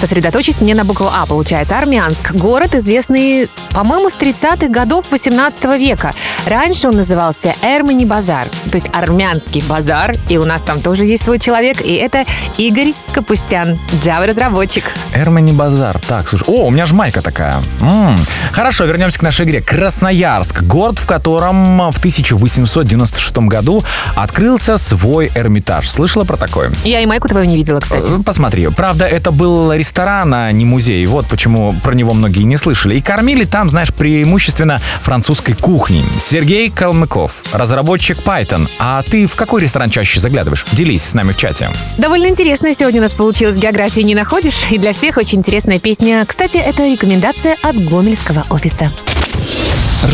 сосредоточусь 0.00 0.60
мне 0.60 0.74
на 0.74 0.84
букву 0.84 1.08
А, 1.12 1.26
получается. 1.26 1.78
Армянск. 1.78 2.32
Город, 2.32 2.74
известный, 2.74 3.48
по-моему, 3.70 4.10
с 4.10 4.14
30-х 4.14 4.66
годов 4.68 5.06
18 5.12 5.64
века. 5.78 6.12
Раньше 6.46 6.88
он 6.88 6.96
назывался 6.96 7.54
Эрмани 7.62 8.04
Базар, 8.04 8.48
то 8.48 8.74
есть 8.76 8.88
армянский 8.92 9.62
базар. 9.62 10.16
И 10.28 10.38
у 10.38 10.44
нас 10.44 10.62
там 10.62 10.80
тоже 10.80 11.04
есть 11.04 11.22
свой 11.24 11.38
человек, 11.38 11.80
и 11.80 11.94
это 11.94 12.24
Игорь 12.56 12.94
Капустян, 13.12 13.78
Java-разработчик. 14.02 14.82
Эрмани 15.14 15.52
Базар. 15.52 16.00
Так, 16.00 16.28
слушай. 16.28 16.44
О, 16.48 16.66
у 16.66 16.70
меня 16.70 16.86
же 16.86 16.94
майка 16.94 17.22
такая. 17.22 17.62
М. 17.80 18.18
Хорошо, 18.50 18.84
вернемся 18.86 19.20
к 19.20 19.22
нашей 19.22 19.46
игре. 19.46 19.60
Красноярск. 19.62 20.62
Город, 20.62 20.98
в 20.98 21.06
котором 21.06 21.78
в 21.92 21.98
1896 21.98 23.38
году 23.46 23.84
открылся 24.16 24.78
свой 24.78 25.30
Эрмитаж. 25.36 25.88
Слышала 25.88 26.24
про 26.24 26.36
такое? 26.36 26.72
Я 26.82 27.00
и 27.00 27.06
майку 27.06 27.28
твою 27.28 27.46
не 27.46 27.54
видела, 27.54 27.78
кстати. 27.78 28.10
Э, 28.10 28.22
Посмотри. 28.62 28.82
Правда, 28.82 29.06
это 29.06 29.30
был 29.30 29.72
ресторан, 29.72 30.34
а 30.34 30.50
не 30.50 30.64
музей. 30.64 31.04
Вот 31.06 31.26
почему 31.26 31.74
про 31.82 31.94
него 31.94 32.12
многие 32.12 32.42
не 32.42 32.56
слышали. 32.56 32.96
И 32.96 33.00
кормили 33.00 33.44
там, 33.44 33.68
знаешь, 33.68 33.92
преимущественно 33.92 34.80
французской 35.02 35.54
кухней. 35.54 36.04
Сергей 36.18 36.70
Калмыков, 36.70 37.32
разработчик 37.52 38.18
Python. 38.18 38.68
А 38.78 39.02
ты 39.02 39.26
в 39.26 39.34
какой 39.34 39.62
ресторан 39.62 39.90
чаще 39.90 40.20
заглядываешь? 40.20 40.66
Делись 40.72 41.04
с 41.04 41.14
нами 41.14 41.32
в 41.32 41.36
чате. 41.36 41.70
Довольно 41.98 42.26
интересно 42.26 42.74
сегодня 42.74 43.00
у 43.00 43.04
нас 43.04 43.12
получилось 43.12 43.56
географии 43.56 44.00
не 44.00 44.14
находишь? 44.14 44.66
И 44.70 44.78
для 44.78 44.92
всех 44.92 45.16
очень 45.16 45.38
интересная 45.38 45.78
песня. 45.78 46.24
Кстати, 46.26 46.58
это 46.58 46.86
рекомендация 46.86 47.56
от 47.62 47.76
Гомельского 47.76 48.44
офиса. 48.50 48.92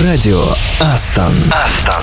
Радио 0.05 0.45
Астон. 0.81 1.33
Астон. 1.51 2.03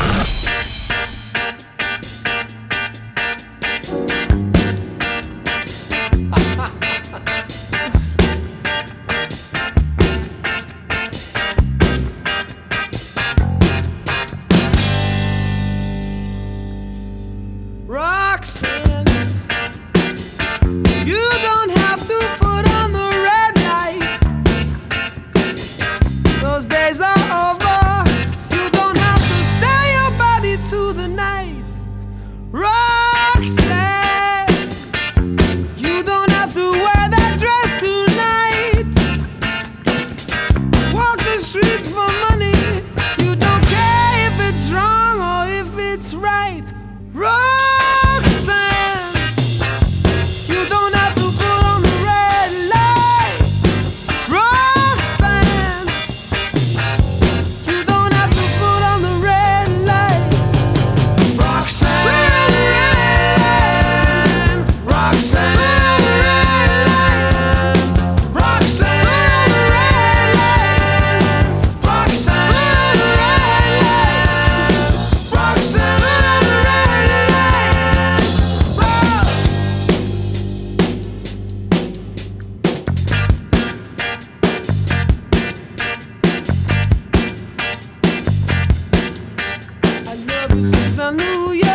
Since 90.63 90.99
I 90.99 91.11
knew 91.11 91.51
you. 91.53 91.74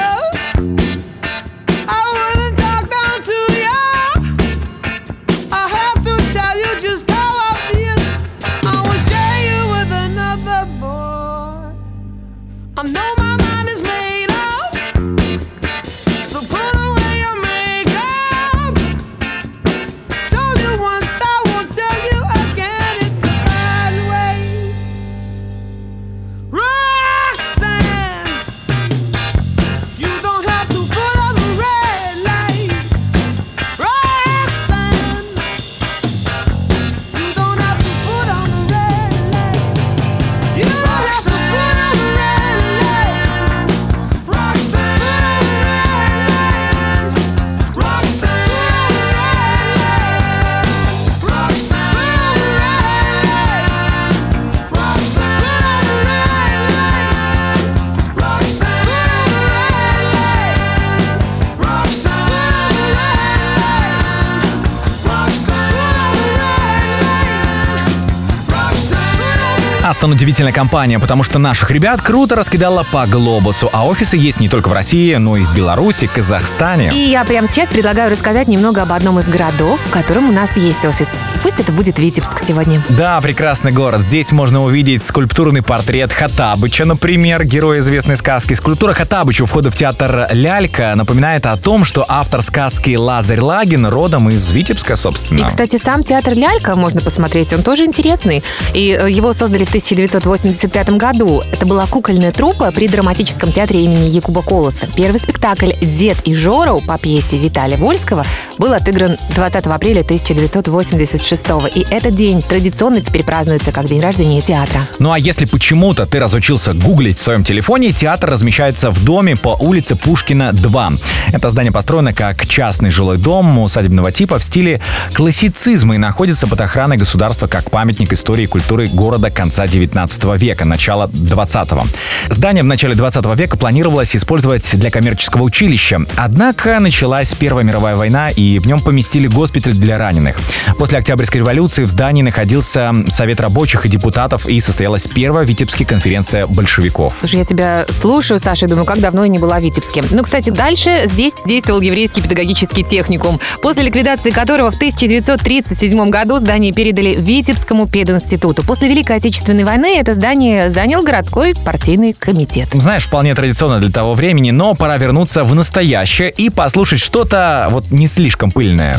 Удивительная 70.30 70.52
компания, 70.52 71.00
потому 71.00 71.24
что 71.24 71.40
наших 71.40 71.72
ребят 71.72 72.00
круто 72.00 72.36
раскидала 72.36 72.86
по 72.92 73.04
глобусу, 73.04 73.68
а 73.72 73.84
офисы 73.84 74.16
есть 74.16 74.38
не 74.38 74.48
только 74.48 74.68
в 74.68 74.72
России, 74.72 75.16
но 75.16 75.36
и 75.36 75.42
в 75.42 75.52
Беларуси, 75.56 76.06
Казахстане. 76.06 76.92
И 76.94 77.10
я 77.10 77.24
прямо 77.24 77.48
сейчас 77.48 77.68
предлагаю 77.68 78.12
рассказать 78.12 78.46
немного 78.46 78.82
об 78.82 78.92
одном 78.92 79.18
из 79.18 79.24
городов, 79.24 79.80
в 79.80 79.90
котором 79.90 80.28
у 80.28 80.32
нас 80.32 80.56
есть 80.56 80.84
офис. 80.84 81.08
Пусть 81.42 81.58
это 81.58 81.72
будет 81.72 81.98
Витебск 81.98 82.42
сегодня. 82.46 82.82
Да, 82.90 83.18
прекрасный 83.22 83.72
город. 83.72 84.02
Здесь 84.02 84.30
можно 84.30 84.62
увидеть 84.62 85.02
скульптурный 85.02 85.62
портрет 85.62 86.12
Хатабыча, 86.12 86.84
например, 86.84 87.44
героя 87.44 87.80
известной 87.80 88.18
сказки. 88.18 88.52
Скульптура 88.52 88.92
Хатабыча 88.92 89.42
у 89.42 89.46
входа 89.46 89.70
в 89.70 89.76
театр 89.76 90.28
«Лялька» 90.32 90.92
напоминает 90.96 91.46
о 91.46 91.56
том, 91.56 91.84
что 91.86 92.04
автор 92.06 92.42
сказки 92.42 92.94
Лазарь 92.94 93.40
Лагин 93.40 93.86
родом 93.86 94.28
из 94.28 94.52
Витебска, 94.52 94.96
собственно. 94.96 95.40
И, 95.40 95.44
кстати, 95.44 95.80
сам 95.82 96.02
театр 96.02 96.34
«Лялька» 96.34 96.76
можно 96.76 97.00
посмотреть, 97.00 97.54
он 97.54 97.62
тоже 97.62 97.84
интересный. 97.84 98.42
И 98.74 98.98
э, 99.00 99.10
его 99.10 99.32
создали 99.32 99.64
в 99.64 99.68
1985 99.68 100.90
году. 100.90 101.42
Это 101.52 101.64
была 101.64 101.86
кукольная 101.86 102.32
труппа 102.32 102.70
при 102.70 102.86
драматическом 102.86 103.50
театре 103.50 103.82
имени 103.84 104.10
Якуба 104.10 104.42
Колоса. 104.42 104.86
Первый 104.94 105.18
спектакль 105.18 105.72
«Дед 105.80 106.18
и 106.24 106.34
Жору» 106.34 106.82
по 106.86 106.98
пьесе 106.98 107.38
Виталия 107.38 107.78
Вольского 107.78 108.26
был 108.58 108.74
отыгран 108.74 109.16
20 109.34 109.66
апреля 109.68 110.02
1986 110.02 111.29
И 111.68 111.86
этот 111.90 112.14
день 112.14 112.42
традиционно 112.42 113.00
теперь 113.00 113.22
празднуется 113.22 113.72
как 113.72 113.86
день 113.86 114.00
рождения 114.00 114.40
театра. 114.40 114.80
Ну 114.98 115.12
а 115.12 115.18
если 115.18 115.44
почему-то 115.44 116.06
ты 116.06 116.18
разучился 116.18 116.74
гуглить 116.74 117.18
в 117.18 117.22
своем 117.22 117.44
телефоне, 117.44 117.92
театр 117.92 118.30
размещается 118.30 118.90
в 118.90 119.04
доме 119.04 119.36
по 119.36 119.50
улице 119.60 119.96
Пушкина 119.96 120.52
2. 120.52 120.92
Это 121.32 121.50
здание 121.50 121.72
построено 121.72 122.12
как 122.12 122.46
частный 122.46 122.90
жилой 122.90 123.18
дом 123.18 123.58
усадебного 123.58 124.12
типа 124.12 124.38
в 124.38 124.44
стиле 124.44 124.80
классицизма 125.14 125.94
и 125.94 125.98
находится 125.98 126.46
под 126.46 126.60
охраной 126.60 126.96
государства 126.96 127.46
как 127.46 127.70
памятник 127.70 128.12
истории 128.12 128.44
и 128.44 128.46
культуры 128.46 128.88
города 128.88 129.30
конца 129.30 129.66
19 129.66 130.24
века, 130.40 130.64
начала 130.64 131.06
20-го. 131.06 131.84
Здание 132.28 132.62
в 132.62 132.66
начале 132.66 132.94
20 132.94 133.24
века 133.36 133.56
планировалось 133.56 134.16
использовать 134.16 134.76
для 134.76 134.90
коммерческого 134.90 135.42
училища. 135.42 136.00
Однако 136.16 136.78
началась 136.80 137.34
Первая 137.34 137.64
мировая 137.64 137.96
война, 137.96 138.30
и 138.30 138.58
в 138.58 138.66
нем 138.66 138.80
поместили 138.80 139.26
госпиталь 139.26 139.74
для 139.74 139.98
раненых. 139.98 140.38
После 140.78 140.98
Октябрьской 141.20 141.40
революции 141.40 141.84
в 141.84 141.90
здании 141.90 142.22
находился 142.22 142.94
Совет 143.08 143.40
рабочих 143.40 143.84
и 143.84 143.90
депутатов, 143.90 144.46
и 144.46 144.58
состоялась 144.58 145.06
первая 145.06 145.44
Витебская 145.44 145.86
конференция 145.86 146.46
большевиков. 146.46 147.14
Слушай, 147.20 147.40
я 147.40 147.44
тебя 147.44 147.84
слушаю, 147.90 148.40
Саша, 148.40 148.64
и 148.64 148.68
думаю, 148.70 148.86
как 148.86 149.00
давно 149.00 149.24
я 149.24 149.28
не 149.28 149.38
была 149.38 149.58
в 149.58 149.62
Витебске. 149.62 150.02
Ну, 150.12 150.22
кстати, 150.22 150.48
дальше 150.48 151.02
здесь 151.04 151.34
действовал 151.44 151.82
еврейский 151.82 152.22
педагогический 152.22 152.82
техникум, 152.84 153.38
после 153.60 153.82
ликвидации 153.82 154.30
которого 154.30 154.70
в 154.70 154.76
1937 154.76 156.08
году 156.08 156.38
здание 156.38 156.72
передали 156.72 157.14
Витебскому 157.16 157.86
пединституту. 157.86 158.62
После 158.62 158.88
Великой 158.88 159.16
Отечественной 159.16 159.64
войны 159.64 159.98
это 159.98 160.14
здание 160.14 160.70
занял 160.70 161.02
городской 161.02 161.52
партийный 161.66 162.14
комитет. 162.14 162.70
Знаешь, 162.72 163.04
вполне 163.04 163.34
традиционно 163.34 163.78
для 163.78 163.90
того 163.90 164.14
времени, 164.14 164.52
но 164.52 164.74
пора 164.74 164.96
вернуться 164.96 165.44
в 165.44 165.54
настоящее 165.54 166.30
и 166.30 166.48
послушать 166.48 167.00
что-то 167.00 167.68
вот 167.70 167.90
не 167.90 168.06
слишком 168.06 168.50
пыльное. 168.50 168.98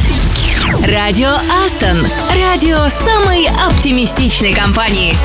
Радио 0.86 1.32
Астон. 1.66 1.98
Радио 2.36 2.88
самой 2.90 3.48
оптимистичной 3.48 4.54
компании. 4.54 5.16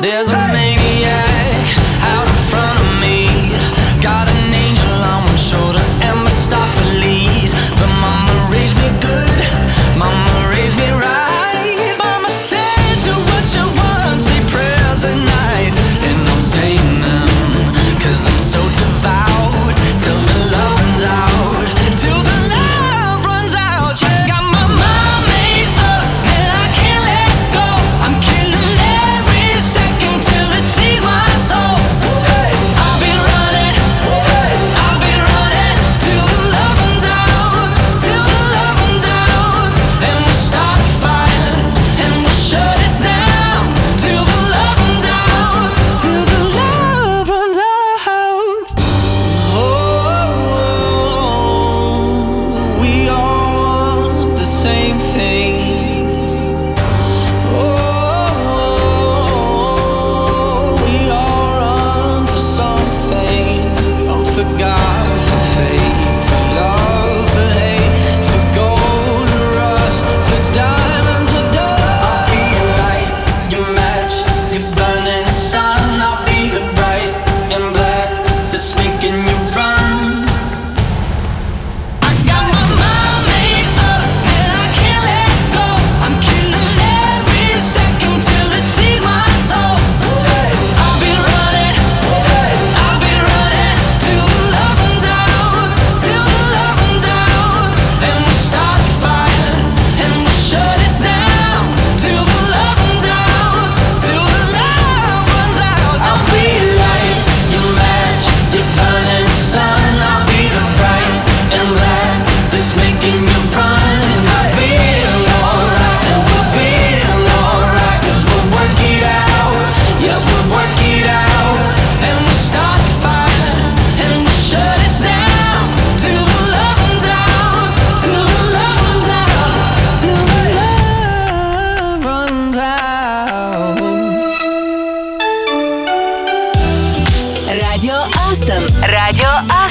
There's 0.00 0.29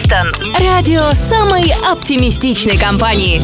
Липтон. 0.10 0.32
Радио 0.60 1.12
самой 1.12 1.72
оптимистичной 1.92 2.78
компании. 2.78 3.42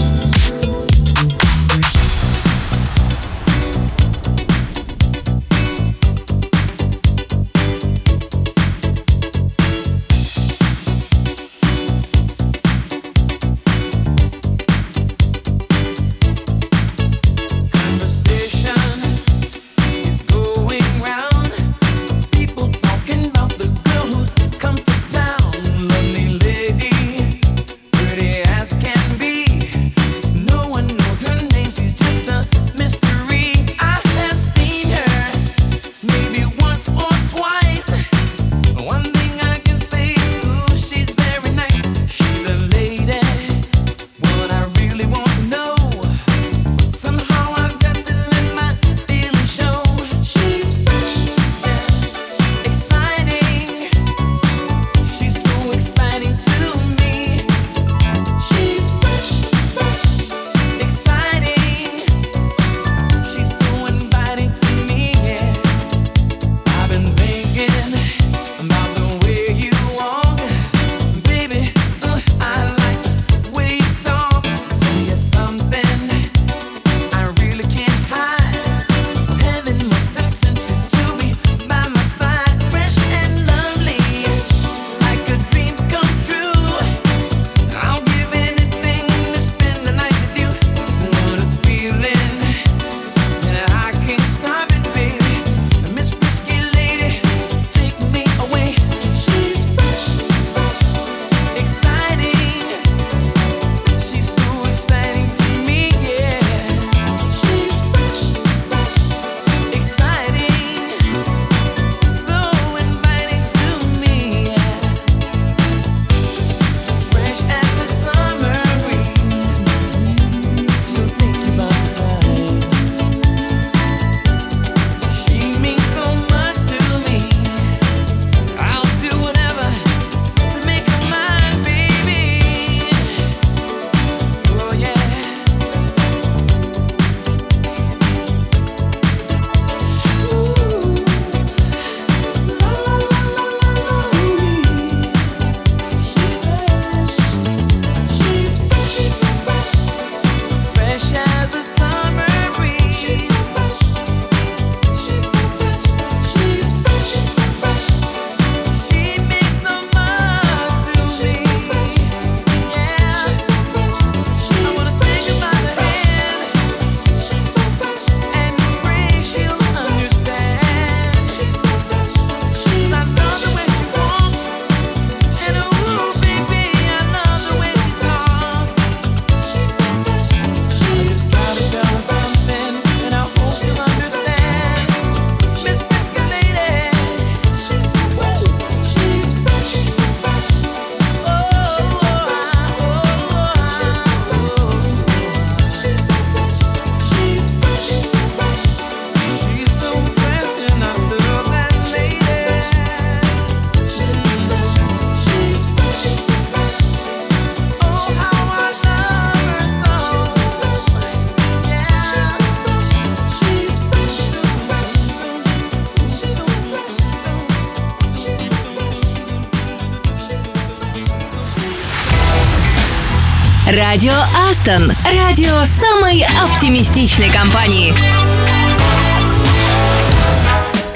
Радио 223.75 224.13
Астон. 224.49 224.93
Радио 225.03 225.65
самой 225.65 226.25
оптимистичной 226.41 227.29
компании. 227.29 227.93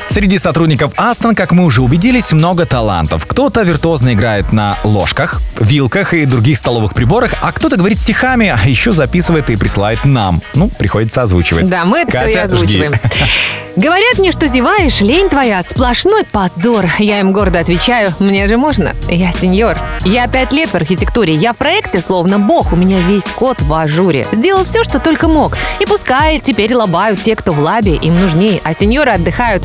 Среди 0.07 0.37
сотрудников 0.37 0.93
Астон, 0.95 1.35
как 1.35 1.51
мы 1.51 1.65
уже 1.65 1.81
убедились, 1.81 2.31
много 2.31 2.65
талантов. 2.65 3.25
Кто-то 3.25 3.63
виртуозно 3.63 4.13
играет 4.13 4.53
на 4.53 4.77
ложках, 4.85 5.41
вилках 5.59 6.13
и 6.13 6.23
других 6.23 6.57
столовых 6.57 6.93
приборах, 6.93 7.33
а 7.41 7.51
кто-то 7.51 7.75
говорит 7.75 7.99
стихами, 7.99 8.47
а 8.47 8.65
еще 8.65 8.93
записывает 8.93 9.49
и 9.49 9.57
присылает 9.57 10.05
нам. 10.05 10.41
Ну, 10.53 10.69
приходится 10.69 11.21
озвучивать. 11.21 11.69
Да, 11.69 11.83
мы 11.83 11.99
это 11.99 12.13
Катя, 12.13 12.27
все 12.29 12.37
и 12.37 12.41
озвучиваем. 12.41 12.93
Жди. 12.93 13.25
Говорят 13.75 14.17
мне, 14.17 14.31
что 14.31 14.47
зеваешь, 14.47 15.01
лень 15.01 15.29
твоя, 15.29 15.61
сплошной 15.61 16.23
позор. 16.25 16.85
Я 16.97 17.19
им 17.19 17.31
гордо 17.31 17.59
отвечаю, 17.59 18.13
мне 18.19 18.47
же 18.47 18.57
можно, 18.57 18.93
я 19.07 19.31
сеньор. 19.31 19.77
Я 20.05 20.27
пять 20.27 20.53
лет 20.53 20.69
в 20.69 20.75
архитектуре, 20.75 21.33
я 21.33 21.53
в 21.53 21.57
проекте, 21.57 22.01
словно 22.01 22.39
бог, 22.39 22.73
у 22.73 22.75
меня 22.75 22.99
весь 22.99 23.25
код 23.25 23.61
в 23.61 23.73
ажуре. 23.73 24.27
Сделал 24.31 24.63
все, 24.63 24.83
что 24.83 24.99
только 24.99 25.27
мог. 25.27 25.57
И 25.79 25.85
пускай 25.85 26.39
теперь 26.39 26.73
лобают 26.73 27.21
те, 27.21 27.35
кто 27.35 27.51
в 27.51 27.59
лабе, 27.59 27.95
им 27.95 28.19
нужнее, 28.19 28.59
а 28.63 28.73
сеньоры 28.73 29.11
отдыхают. 29.11 29.63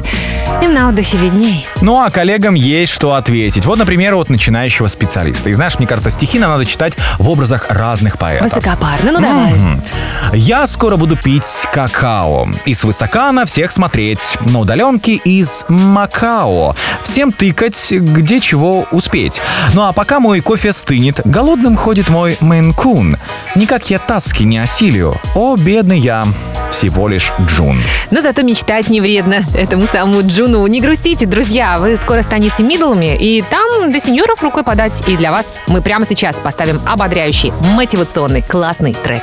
Им 0.62 0.74
на 0.74 0.88
отдыхе 0.88 1.16
видней. 1.16 1.66
Ну 1.80 1.98
а 1.98 2.10
коллегам 2.10 2.54
есть 2.54 2.92
что 2.92 3.14
ответить. 3.14 3.66
Вот, 3.66 3.78
например, 3.78 4.14
вот 4.14 4.28
начинающего 4.28 4.86
специалиста. 4.86 5.50
И 5.50 5.54
знаешь, 5.54 5.78
мне 5.78 5.88
кажется, 5.88 6.10
стихи 6.10 6.38
нам 6.38 6.52
надо 6.52 6.66
читать 6.66 6.94
в 7.18 7.28
образах 7.28 7.66
разных 7.70 8.18
поэтов. 8.18 8.48
Высокопарно, 8.48 9.12
ну 9.12 9.20
давай. 9.20 9.52
М-м-м. 9.52 9.82
Я 10.34 10.66
скоро 10.66 10.96
буду 10.96 11.16
пить 11.16 11.66
какао. 11.72 12.48
И 12.64 12.74
свысока 12.74 13.32
на 13.32 13.44
всех 13.44 13.72
смотрю 13.72 13.93
смотреть 13.94 14.38
на 14.40 14.58
удаленке 14.58 15.14
из 15.14 15.64
Макао. 15.68 16.74
Всем 17.04 17.30
тыкать, 17.30 17.92
где 17.92 18.40
чего 18.40 18.88
успеть. 18.90 19.40
Ну 19.72 19.82
а 19.82 19.92
пока 19.92 20.18
мой 20.18 20.40
кофе 20.40 20.72
стынет, 20.72 21.20
голодным 21.24 21.76
ходит 21.76 22.08
мой 22.08 22.36
Мэнкун. 22.40 23.18
Никак 23.54 23.88
я 23.90 24.00
таски 24.00 24.42
не 24.42 24.58
осилю 24.58 25.16
О, 25.36 25.54
бедный 25.54 26.00
я, 26.00 26.26
всего 26.72 27.06
лишь 27.06 27.32
Джун. 27.46 27.80
Но 28.10 28.20
зато 28.20 28.42
мечтать 28.42 28.88
не 28.88 29.00
вредно 29.00 29.44
этому 29.54 29.86
самому 29.86 30.26
Джуну. 30.26 30.66
Не 30.66 30.80
грустите, 30.80 31.26
друзья, 31.26 31.76
вы 31.78 31.96
скоро 31.96 32.22
станете 32.22 32.64
мидлами, 32.64 33.16
и 33.16 33.42
там 33.42 33.92
до 33.92 34.00
сеньоров 34.00 34.42
рукой 34.42 34.64
подать. 34.64 35.04
И 35.06 35.16
для 35.16 35.30
вас 35.30 35.60
мы 35.68 35.82
прямо 35.82 36.04
сейчас 36.04 36.40
поставим 36.40 36.80
ободряющий, 36.84 37.52
мотивационный, 37.60 38.42
классный 38.42 38.92
трек. 39.04 39.22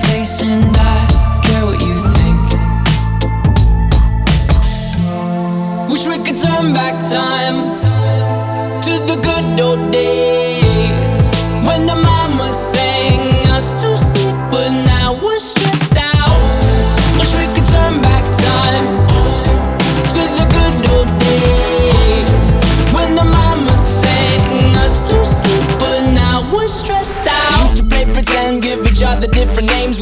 Face 0.41 0.49
and 0.49 0.75
I 0.75 1.41
care 1.43 1.65
what 1.65 1.81
you 1.81 1.99
think. 2.15 2.41
Wish 5.89 6.07
we 6.07 6.17
could 6.23 6.37
turn 6.37 6.73
back 6.73 6.95
time 7.09 7.57
to 8.81 8.91
the 9.05 9.19
good 9.21 9.61
old 9.61 9.91
days 9.91 10.50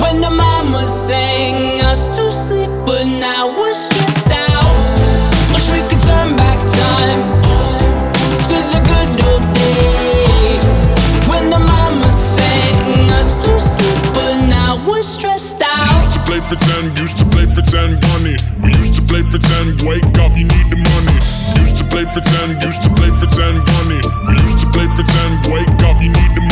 when 0.00 0.20
the 0.20 0.30
mama 0.30 0.86
sang 0.86 1.80
us 1.82 2.08
to 2.14 2.30
sleep, 2.30 2.70
but 2.86 3.04
now 3.18 3.50
we're 3.58 3.74
stressed 3.74 4.30
out. 4.30 4.66
Wish 5.52 5.66
we 5.74 5.82
could 5.90 6.00
turn 6.00 6.36
back 6.36 6.58
time 6.62 7.20
to 8.46 8.56
the 8.74 8.80
good 8.86 9.10
old 9.26 9.44
days 9.54 10.78
when 11.26 11.50
the 11.50 11.58
mama 11.58 12.10
sang 12.14 13.10
us 13.18 13.34
to 13.42 13.52
sleep, 13.58 13.98
but 14.14 14.34
now 14.46 14.78
we're 14.86 15.02
stressed 15.02 15.62
out. 15.62 15.94
Used 15.98 16.14
to 16.14 16.22
play 16.22 16.40
pretend, 16.46 16.98
used 16.98 17.18
to 17.18 17.26
play 17.26 17.46
pretend 17.50 17.98
bunny. 18.00 18.36
We 18.62 18.70
used 18.78 18.94
to 18.96 19.02
play 19.02 19.22
pretend, 19.26 19.82
wake 19.82 20.06
up, 20.22 20.32
you 20.38 20.46
need 20.46 20.68
the 20.70 20.78
money. 20.78 21.16
Used 21.58 21.76
to 21.78 21.84
play 21.90 22.06
pretend, 22.06 22.62
used 22.62 22.82
to 22.86 22.90
play 22.94 23.10
pretend 23.18 23.58
bunny. 23.66 24.00
We 24.30 24.34
used 24.46 24.62
to 24.62 24.66
play 24.70 24.86
pretend, 24.94 25.42
wake 25.50 25.74
up, 25.90 25.98
you 25.98 26.12
need 26.14 26.32
the 26.38 26.42
money 26.42 26.47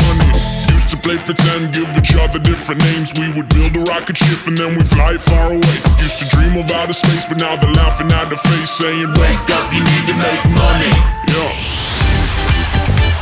Used 1.06 1.06
to 1.06 1.06
play 1.06 1.18
pretend, 1.22 1.72
give 1.78 1.86
each 1.96 2.18
other 2.18 2.40
different 2.40 2.82
names. 2.82 3.14
We 3.14 3.30
would 3.38 3.48
build 3.54 3.78
a 3.78 3.86
rocket 3.86 4.18
ship 4.18 4.48
and 4.48 4.58
then 4.58 4.74
we 4.74 4.82
fly 4.82 5.16
far 5.16 5.54
away. 5.54 5.78
Used 6.02 6.18
to 6.26 6.30
dream 6.34 6.58
of 6.58 6.72
outer 6.72 6.92
space, 6.92 7.30
but 7.30 7.38
now 7.38 7.56
they're 7.56 7.70
laughing 7.70 8.10
at 8.10 8.32
the 8.32 8.36
face, 8.36 8.82
saying, 8.82 9.06
Wake 9.22 9.50
up, 9.54 9.72
you 9.72 9.78
need 9.78 10.06
to 10.10 10.18
make 10.18 10.42
money. 10.58 10.90
Yeah. 11.30 11.54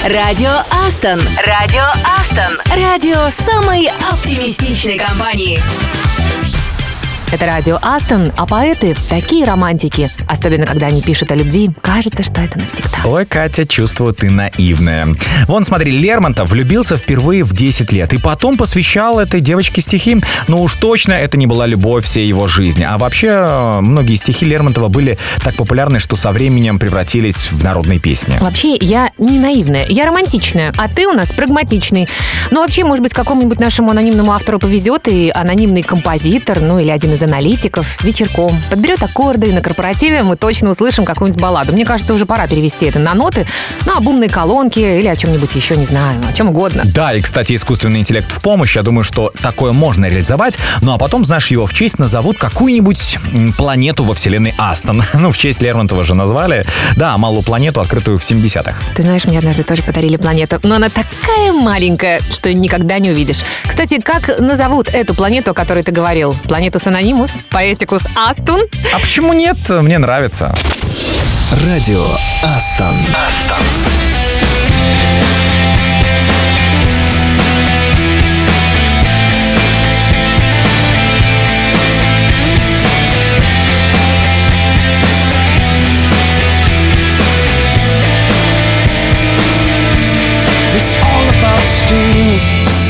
Радио 0.07 0.63
Астон. 0.71 1.19
Радио 1.45 1.83
Астон. 2.07 2.61
Радио 2.81 3.29
самой 3.29 3.91
оптимистичной 4.09 4.97
компании. 4.97 5.61
Это 7.32 7.46
радио 7.46 7.78
Астон, 7.82 8.32
а 8.36 8.46
поэты 8.46 8.94
такие 9.08 9.44
романтики. 9.44 10.10
Особенно, 10.28 10.66
когда 10.66 10.86
они 10.86 11.02
пишут 11.02 11.32
о 11.32 11.34
любви, 11.34 11.70
кажется, 11.80 12.22
что 12.22 12.40
это 12.40 12.58
навсегда. 12.58 12.98
Ой, 13.04 13.26
Катя, 13.26 13.66
чувствую, 13.66 14.14
ты 14.14 14.30
наивная. 14.30 15.08
Вон, 15.48 15.64
смотри, 15.64 15.90
Лермонтов 15.90 16.50
влюбился 16.50 16.96
впервые 16.96 17.42
в 17.42 17.52
10 17.52 17.92
лет 17.92 18.12
и 18.12 18.18
потом 18.18 18.56
посвящал 18.56 19.18
этой 19.18 19.40
девочке 19.40 19.80
стихи. 19.80 20.20
Ну 20.46 20.62
уж 20.62 20.74
точно 20.74 21.12
это 21.12 21.36
не 21.36 21.46
была 21.46 21.66
любовь 21.66 22.04
всей 22.04 22.28
его 22.28 22.46
жизни. 22.46 22.84
А 22.84 22.98
вообще, 22.98 23.28
э, 23.28 23.80
многие 23.80 24.14
стихи 24.14 24.44
Лермонтова 24.44 24.88
были 24.88 25.18
так 25.42 25.54
популярны, 25.54 25.98
что 25.98 26.16
со 26.16 26.30
временем 26.30 26.78
превратились 26.78 27.50
в 27.50 27.64
народные 27.64 27.98
песни. 27.98 28.36
Вообще, 28.40 28.76
я 28.76 29.10
не 29.18 29.38
наивная, 29.40 29.86
я 29.88 30.06
романтичная, 30.06 30.72
а 30.76 30.88
ты 30.88 31.08
у 31.08 31.12
нас 31.12 31.32
прагматичный. 31.32 32.08
Ну, 32.50 32.60
вообще, 32.60 32.84
может 32.84 33.02
быть, 33.02 33.12
какому-нибудь 33.12 33.58
нашему 33.58 33.90
анонимному 33.90 34.32
автору 34.32 34.58
повезет, 34.58 35.08
и 35.08 35.32
анонимный 35.34 35.82
композитор, 35.82 36.60
ну, 36.60 36.78
или 36.78 36.90
один 36.90 37.12
из 37.12 37.23
аналитиков 37.24 38.02
вечерком 38.02 38.52
подберет 38.70 39.02
аккорды, 39.02 39.48
и 39.48 39.52
на 39.52 39.60
корпоративе 39.60 40.22
мы 40.22 40.36
точно 40.36 40.70
услышим 40.70 41.04
какую-нибудь 41.04 41.40
балладу. 41.40 41.72
Мне 41.72 41.84
кажется, 41.84 42.14
уже 42.14 42.26
пора 42.26 42.46
перевести 42.46 42.86
это 42.86 42.98
на 42.98 43.14
ноты, 43.14 43.46
на 43.86 44.00
бумные 44.00 44.28
колонки 44.28 44.78
или 44.78 45.06
о 45.06 45.16
чем-нибудь 45.16 45.54
еще, 45.54 45.76
не 45.76 45.84
знаю, 45.84 46.20
о 46.28 46.32
чем 46.32 46.48
угодно. 46.48 46.82
Да, 46.84 47.14
и, 47.14 47.20
кстати, 47.20 47.54
искусственный 47.54 48.00
интеллект 48.00 48.30
в 48.30 48.40
помощь. 48.40 48.76
Я 48.76 48.82
думаю, 48.82 49.04
что 49.04 49.32
такое 49.42 49.72
можно 49.72 50.06
реализовать. 50.06 50.58
Ну 50.82 50.92
а 50.92 50.98
потом, 50.98 51.24
знаешь, 51.24 51.48
его 51.48 51.66
в 51.66 51.74
честь 51.74 51.98
назовут 51.98 52.38
какую-нибудь 52.38 53.18
планету 53.56 54.04
во 54.04 54.14
вселенной 54.14 54.54
Астон. 54.58 55.02
Ну, 55.24 55.30
в 55.30 55.38
честь 55.38 55.62
Лермонтова 55.62 56.04
же 56.04 56.14
назвали. 56.14 56.66
Да, 56.96 57.16
малую 57.16 57.42
планету, 57.42 57.80
открытую 57.80 58.18
в 58.18 58.22
70-х. 58.22 58.74
Ты 58.94 59.02
знаешь, 59.02 59.24
мне 59.24 59.38
однажды 59.38 59.62
тоже 59.62 59.82
подарили 59.82 60.16
планету, 60.16 60.58
но 60.62 60.74
она 60.74 60.90
такая 60.90 61.52
маленькая, 61.52 62.20
что 62.30 62.52
никогда 62.52 62.98
не 62.98 63.10
увидишь. 63.10 63.42
Кстати, 63.66 64.00
как 64.00 64.38
назовут 64.38 64.88
эту 64.88 65.14
планету, 65.14 65.52
о 65.52 65.54
которой 65.54 65.82
ты 65.82 65.92
говорил? 65.92 66.36
Планету 66.44 66.78
анимус, 67.04 67.32
поэтикус 67.50 68.00
Астун. 68.16 68.62
А 68.94 68.98
почему 68.98 69.34
нет? 69.34 69.58
Мне 69.68 69.98
нравится. 69.98 70.54
Радио 71.66 72.02
Астон. 72.42 72.96
Астон. 73.12 73.62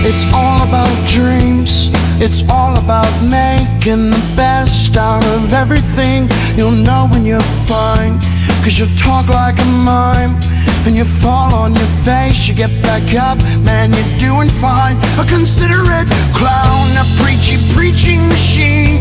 It's 0.07 0.33
all 0.33 0.63
about 0.63 0.93
dreams. 1.09 1.91
It's 2.21 2.45
all 2.49 2.64
about 2.85 3.09
making 3.25 4.11
the 4.11 4.25
best 4.37 4.97
out 4.99 5.25
of 5.33 5.55
everything. 5.55 6.29
You'll 6.55 6.85
know 6.85 7.09
when 7.11 7.25
you're 7.25 7.49
fine. 7.65 8.21
Cause 8.61 8.79
you 8.79 8.85
talk 9.01 9.29
like 9.29 9.57
a 9.59 9.69
mime. 9.89 10.37
And 10.85 10.95
you 10.95 11.05
fall 11.05 11.55
on 11.55 11.73
your 11.73 11.93
face, 12.05 12.47
you 12.47 12.55
get 12.55 12.69
back 12.83 13.05
up, 13.17 13.39
man, 13.65 13.89
you're 13.89 14.19
doing 14.21 14.51
fine. 14.51 14.97
A 15.17 15.25
considerate 15.25 16.09
clown, 16.37 16.85
a 17.01 17.07
preachy 17.25 17.57
preaching 17.73 18.21
machine 18.29 19.01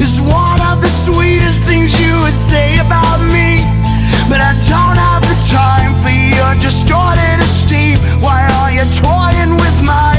is 0.00 0.16
one 0.24 0.60
of 0.72 0.80
the 0.80 0.88
sweetest 0.88 1.68
things 1.68 1.92
you 2.00 2.16
would 2.24 2.32
say 2.32 2.80
about 2.80 3.20
me. 3.28 3.60
But 4.32 4.40
I 4.40 4.56
don't 4.64 4.96
have 4.96 5.20
the 5.28 5.36
time 5.52 5.92
for 6.00 6.08
your 6.08 6.56
distorted 6.56 7.36
esteem. 7.44 7.98
Why 8.24 8.48
are 8.64 8.72
you 8.72 8.84
toying 8.96 9.60
with 9.60 9.76
my 9.84 10.16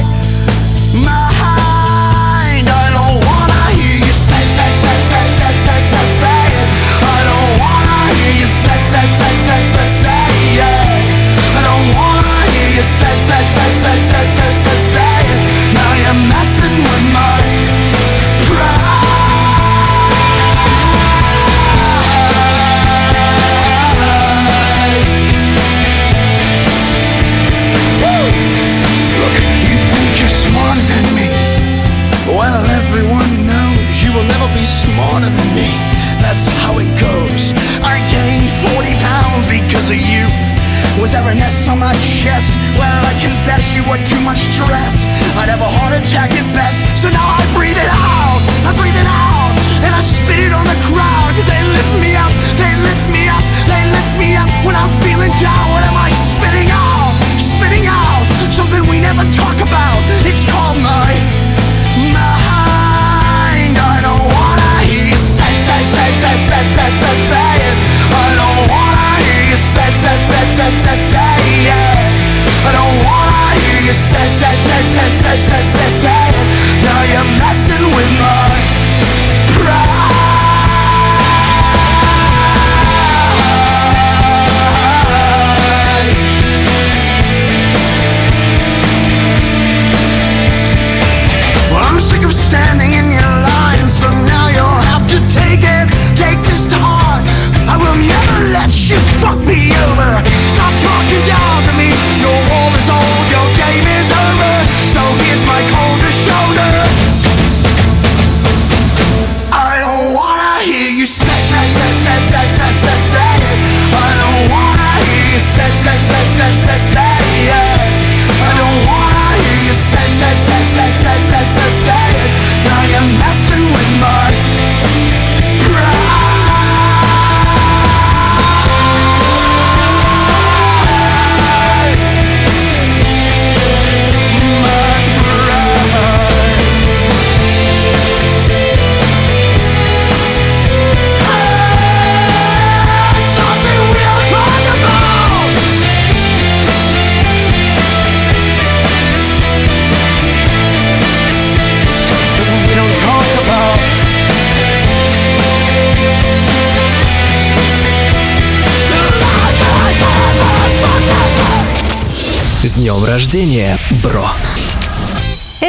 днем 162.92 163.06
рождения, 163.06 163.78
бро! 164.04 164.26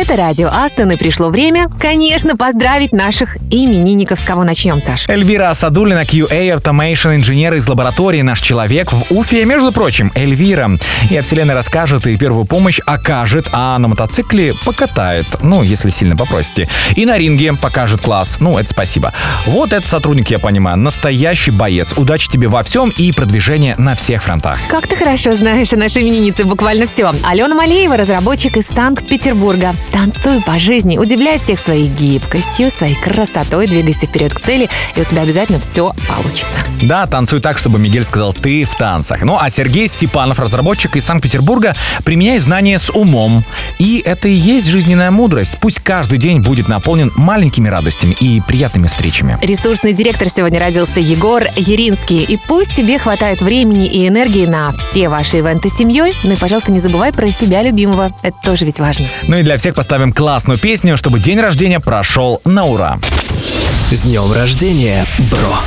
Это 0.02 0.16
радио 0.16 0.48
Астон, 0.48 0.90
и 0.90 0.96
пришло 0.96 1.28
время, 1.28 1.68
конечно, 1.78 2.36
поздравить 2.36 2.92
наших 2.92 3.36
именинников. 3.52 4.18
С 4.18 4.24
кого 4.24 4.42
начнем, 4.42 4.80
Саш? 4.80 5.08
Эльвира 5.08 5.50
Асадулина, 5.50 6.02
QA 6.02 6.56
Automation 6.56 7.14
инженер 7.14 7.54
из 7.54 7.68
лаборатории 7.68 8.20
«Наш 8.22 8.40
человек» 8.40 8.92
в 8.92 9.04
Уфе. 9.10 9.44
Между 9.44 9.70
прочим, 9.70 10.10
Эльвира 10.16 10.72
и 11.08 11.16
о 11.16 11.22
вселенной 11.22 11.54
расскажет, 11.54 12.04
и 12.08 12.18
первую 12.18 12.46
помощь 12.46 12.80
окажет, 12.84 13.46
а 13.52 13.78
на 13.78 13.86
мотоцикле 13.86 14.54
покатает, 14.64 15.26
ну, 15.40 15.62
если 15.62 15.88
сильно 15.88 16.16
попросите. 16.16 16.68
И 16.96 17.06
на 17.06 17.16
ринге 17.16 17.52
покажет 17.52 18.00
класс, 18.00 18.38
ну, 18.40 18.58
это 18.58 18.70
спасибо. 18.70 19.12
Вот 19.46 19.72
этот 19.72 19.88
сотрудник, 19.88 20.30
я 20.30 20.40
понимаю, 20.40 20.78
настоящий 20.78 21.52
боец. 21.52 21.96
Удачи 21.96 22.28
тебе 22.28 22.48
во 22.48 22.64
всем 22.64 22.90
и 22.96 23.12
продвижения 23.12 23.76
на 23.78 23.94
всех 23.94 24.24
фронтах. 24.24 24.58
Как 24.68 24.88
ты 24.88 24.96
хорошо 24.96 25.36
знаешь 25.36 25.72
о 25.72 25.76
нашей 25.76 26.02
имениннице 26.02 26.44
буквально 26.44 26.86
все. 26.86 27.12
Алена 27.22 27.54
Малеева, 27.54 27.96
разработчик 27.96 28.56
из 28.56 28.66
Санкт-Петербурга. 28.66 29.76
Танцуй 29.92 30.40
по 30.40 30.58
жизни, 30.58 30.96
удивляй 30.96 31.38
всех 31.38 31.60
своей 31.60 31.88
гибкостью, 31.88 32.70
своей 32.70 32.94
красотой, 32.94 33.66
двигайся 33.66 34.06
вперед 34.06 34.32
к 34.32 34.40
цели, 34.40 34.70
и 34.96 35.00
у 35.00 35.04
тебя 35.04 35.22
обязательно 35.22 35.60
все 35.60 35.92
получится. 36.08 36.60
Да, 36.80 37.06
танцуй 37.06 37.40
так, 37.40 37.58
чтобы 37.58 37.78
Мигель 37.78 38.02
сказал 38.02 38.32
«ты 38.32 38.64
в 38.64 38.74
танцах». 38.76 39.22
Ну, 39.22 39.38
а 39.38 39.50
Сергей 39.50 39.88
Степанов, 39.88 40.38
разработчик 40.38 40.96
из 40.96 41.04
Санкт-Петербурга, 41.04 41.76
применяй 42.04 42.38
знания 42.38 42.78
с 42.78 42.90
умом. 42.90 43.44
И 43.78 44.02
это 44.04 44.28
и 44.28 44.32
есть 44.32 44.66
жизненная 44.66 45.10
мудрость. 45.10 45.58
Пусть 45.60 45.80
каждый 45.80 46.18
день 46.18 46.40
будет 46.40 46.68
наполнен 46.68 47.12
маленькими 47.14 47.68
радостями 47.68 48.16
и 48.18 48.40
приятными 48.40 48.86
встречами. 48.86 49.38
Ресурсный 49.42 49.92
директор 49.92 50.28
сегодня 50.28 50.58
родился 50.58 51.00
Егор 51.00 51.44
Еринский. 51.54 52.22
И 52.22 52.36
пусть 52.36 52.74
тебе 52.74 52.98
хватает 52.98 53.42
времени 53.42 53.86
и 53.86 54.08
энергии 54.08 54.46
на 54.46 54.72
все 54.72 55.08
ваши 55.08 55.38
ивенты 55.38 55.68
с 55.68 55.76
семьей, 55.76 56.14
ну 56.24 56.32
и, 56.32 56.36
пожалуйста, 56.36 56.72
не 56.72 56.80
забывай 56.80 57.12
про 57.12 57.30
себя 57.30 57.62
любимого. 57.62 58.10
Это 58.22 58.36
тоже 58.42 58.64
ведь 58.64 58.80
важно. 58.80 59.06
Ну 59.28 59.36
и 59.36 59.42
для 59.42 59.58
всех 59.58 59.74
поставим 59.82 60.12
классную 60.12 60.60
песню, 60.60 60.96
чтобы 60.96 61.18
день 61.18 61.40
рождения 61.40 61.80
прошел 61.80 62.40
на 62.44 62.66
ура. 62.66 63.00
С 63.90 64.02
днем 64.02 64.30
рождения, 64.32 65.04
бро! 65.18 65.58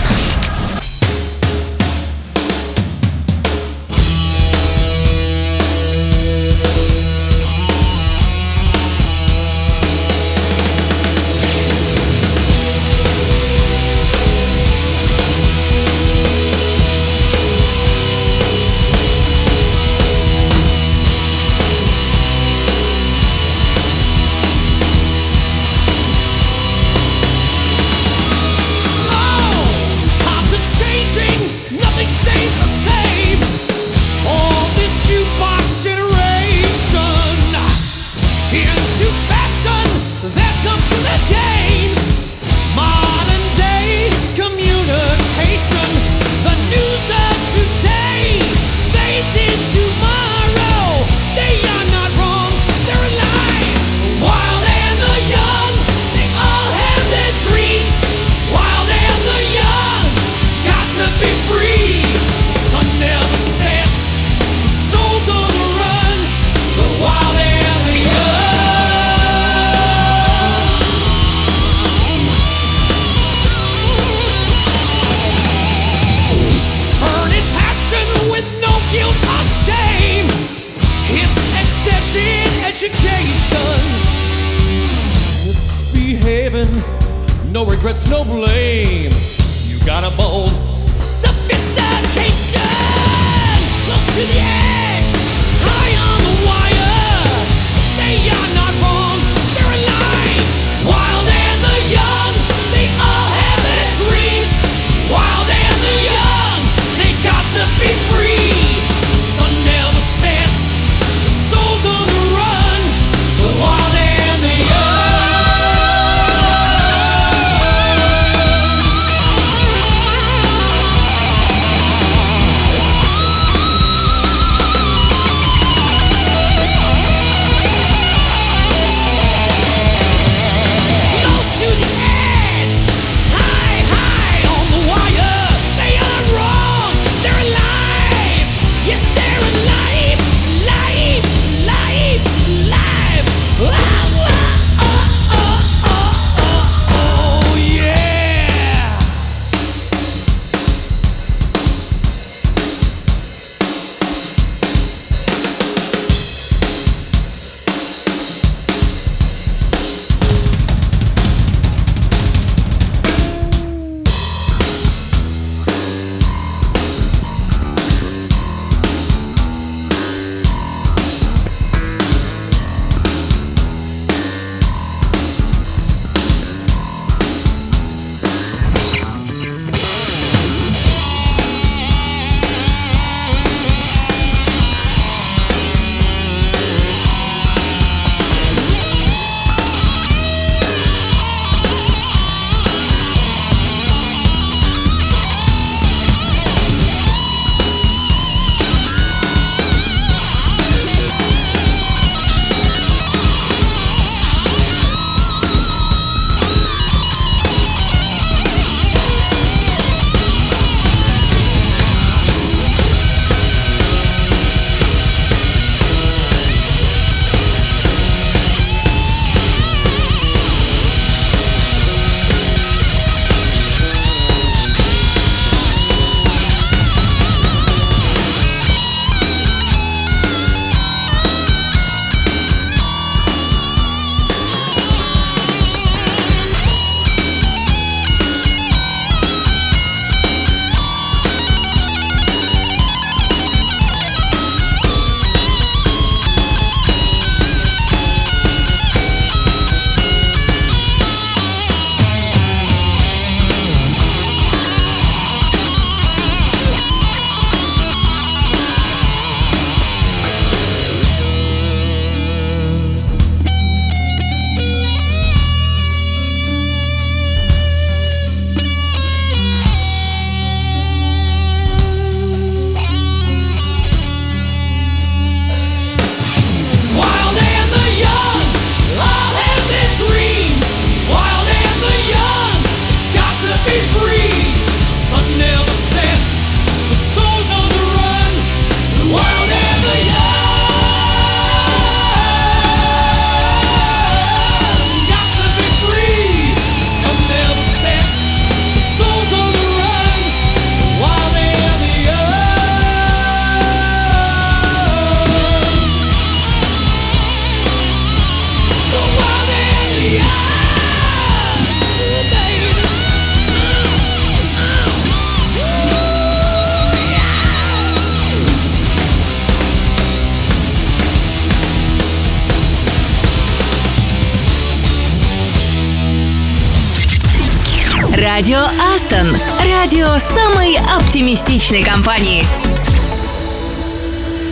Радио 328.35 328.65
Астон. 328.93 329.27
Радио 329.65 330.17
самой 330.17 330.77
оптимистичной 330.93 331.83
компании. 331.83 332.43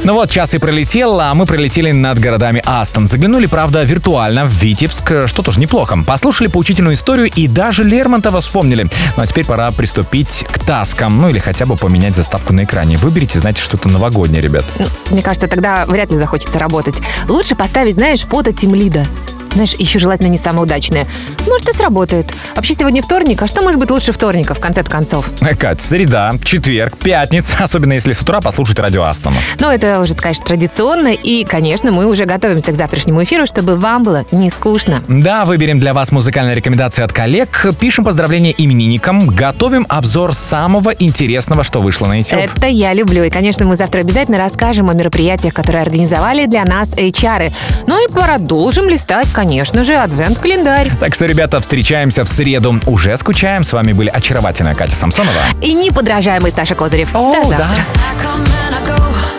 Ну 0.05 0.13
вот, 0.13 0.29
час 0.31 0.53
и 0.53 0.57
пролетел, 0.57 1.19
а 1.19 1.33
мы 1.33 1.45
пролетели 1.45 1.91
над 1.91 2.17
городами 2.17 2.63
Астон. 2.65 3.07
Заглянули, 3.07 3.45
правда, 3.45 3.83
виртуально 3.83 4.45
в 4.45 4.53
Витебск, 4.53 5.27
что 5.27 5.41
тоже 5.43 5.59
неплохо. 5.59 6.01
Послушали 6.07 6.47
поучительную 6.47 6.93
историю 6.93 7.29
и 7.35 7.47
даже 7.47 7.83
Лермонтова 7.83 8.39
вспомнили. 8.39 8.83
Ну 9.17 9.23
а 9.23 9.27
теперь 9.27 9.45
пора 9.45 9.69
приступить 9.71 10.45
к 10.49 10.59
таскам, 10.59 11.17
ну 11.19 11.27
или 11.27 11.39
хотя 11.39 11.65
бы 11.65 11.75
поменять 11.75 12.15
заставку 12.15 12.53
на 12.53 12.63
экране. 12.63 12.95
Выберите, 12.95 13.37
знаете, 13.39 13.61
что-то 13.61 13.89
новогоднее, 13.89 14.41
ребят. 14.41 14.63
Ну, 14.79 14.85
Мне 15.11 15.21
кажется, 15.21 15.49
тогда 15.49 15.85
вряд 15.87 16.09
ли 16.09 16.17
захочется 16.17 16.57
работать. 16.57 16.95
Лучше 17.27 17.55
поставить, 17.55 17.95
знаешь, 17.95 18.21
фото 18.21 18.53
тимлида. 18.53 19.05
Знаешь, 19.53 19.73
еще 19.73 19.99
желательно 19.99 20.27
не 20.27 20.37
самое 20.37 20.63
удачное. 20.63 21.07
Может, 21.47 21.69
и 21.69 21.73
сработает. 21.73 22.33
Вообще, 22.55 22.73
сегодня 22.73 23.01
вторник, 23.03 23.41
а 23.41 23.47
что 23.47 23.61
может 23.61 23.79
быть 23.79 23.91
лучше 23.91 24.11
вторника, 24.11 24.55
в 24.55 24.59
конце 24.59 24.83
концов? 24.83 25.29
Кать, 25.59 25.79
среда, 25.79 26.31
четверг, 26.43 26.97
пятница, 26.97 27.57
особенно 27.63 27.93
если 27.93 28.13
с 28.13 28.21
утра 28.21 28.41
послушать 28.41 28.79
радио 28.79 29.03
Астона. 29.03 29.35
Ну, 29.59 29.69
это 29.69 29.99
уже, 30.01 30.15
конечно, 30.15 30.45
традиционно. 30.45 31.13
И, 31.13 31.43
конечно, 31.43 31.91
мы 31.91 32.07
уже 32.07 32.25
готовимся 32.25 32.71
к 32.71 32.75
завтрашнему 32.75 33.23
эфиру, 33.23 33.45
чтобы 33.45 33.75
вам 33.75 34.03
было 34.03 34.25
не 34.31 34.49
скучно. 34.49 35.03
Да, 35.07 35.45
выберем 35.45 35.79
для 35.79 35.93
вас 35.93 36.11
музыкальные 36.11 36.55
рекомендации 36.55 37.03
от 37.03 37.13
коллег, 37.13 37.67
пишем 37.79 38.05
поздравления 38.05 38.55
именинникам, 38.57 39.27
готовим 39.27 39.85
обзор 39.87 40.33
самого 40.33 40.89
интересного, 40.89 41.63
что 41.63 41.79
вышло 41.79 42.07
на 42.07 42.17
YouTube. 42.17 42.39
Это 42.55 42.67
я 42.67 42.93
люблю. 42.93 43.23
И, 43.23 43.29
конечно, 43.29 43.65
мы 43.65 43.77
завтра 43.77 43.99
обязательно 43.99 44.37
расскажем 44.37 44.89
о 44.89 44.93
мероприятиях, 44.93 45.53
которые 45.53 45.83
организовали 45.83 46.47
для 46.47 46.65
нас 46.65 46.89
HR. 46.95 47.51
Ну 47.85 48.03
и 48.03 48.11
продолжим 48.11 48.89
листать, 48.89 49.27
конечно, 49.27 49.42
конечно 49.43 49.83
же, 49.83 49.95
адвент-календарь. 49.95 50.89
Так 51.01 51.13
что, 51.13 51.25
ребята, 51.25 51.59
встречаемся 51.59 52.23
в 52.23 52.29
среду. 52.29 52.79
Уже 52.85 53.17
скучаем. 53.17 53.65
С 53.65 53.73
вами 53.73 53.91
были 53.91 54.07
очаровательная 54.07 54.73
Катя 54.73 54.95
Самсонова. 54.95 55.33
И 55.61 55.73
неподражаемый 55.73 56.49
Саша 56.51 56.75
Козырев. 56.75 57.13
О, 57.13 57.35
До 57.43 57.49
завтра. 57.49 57.67
Да. 57.67 59.32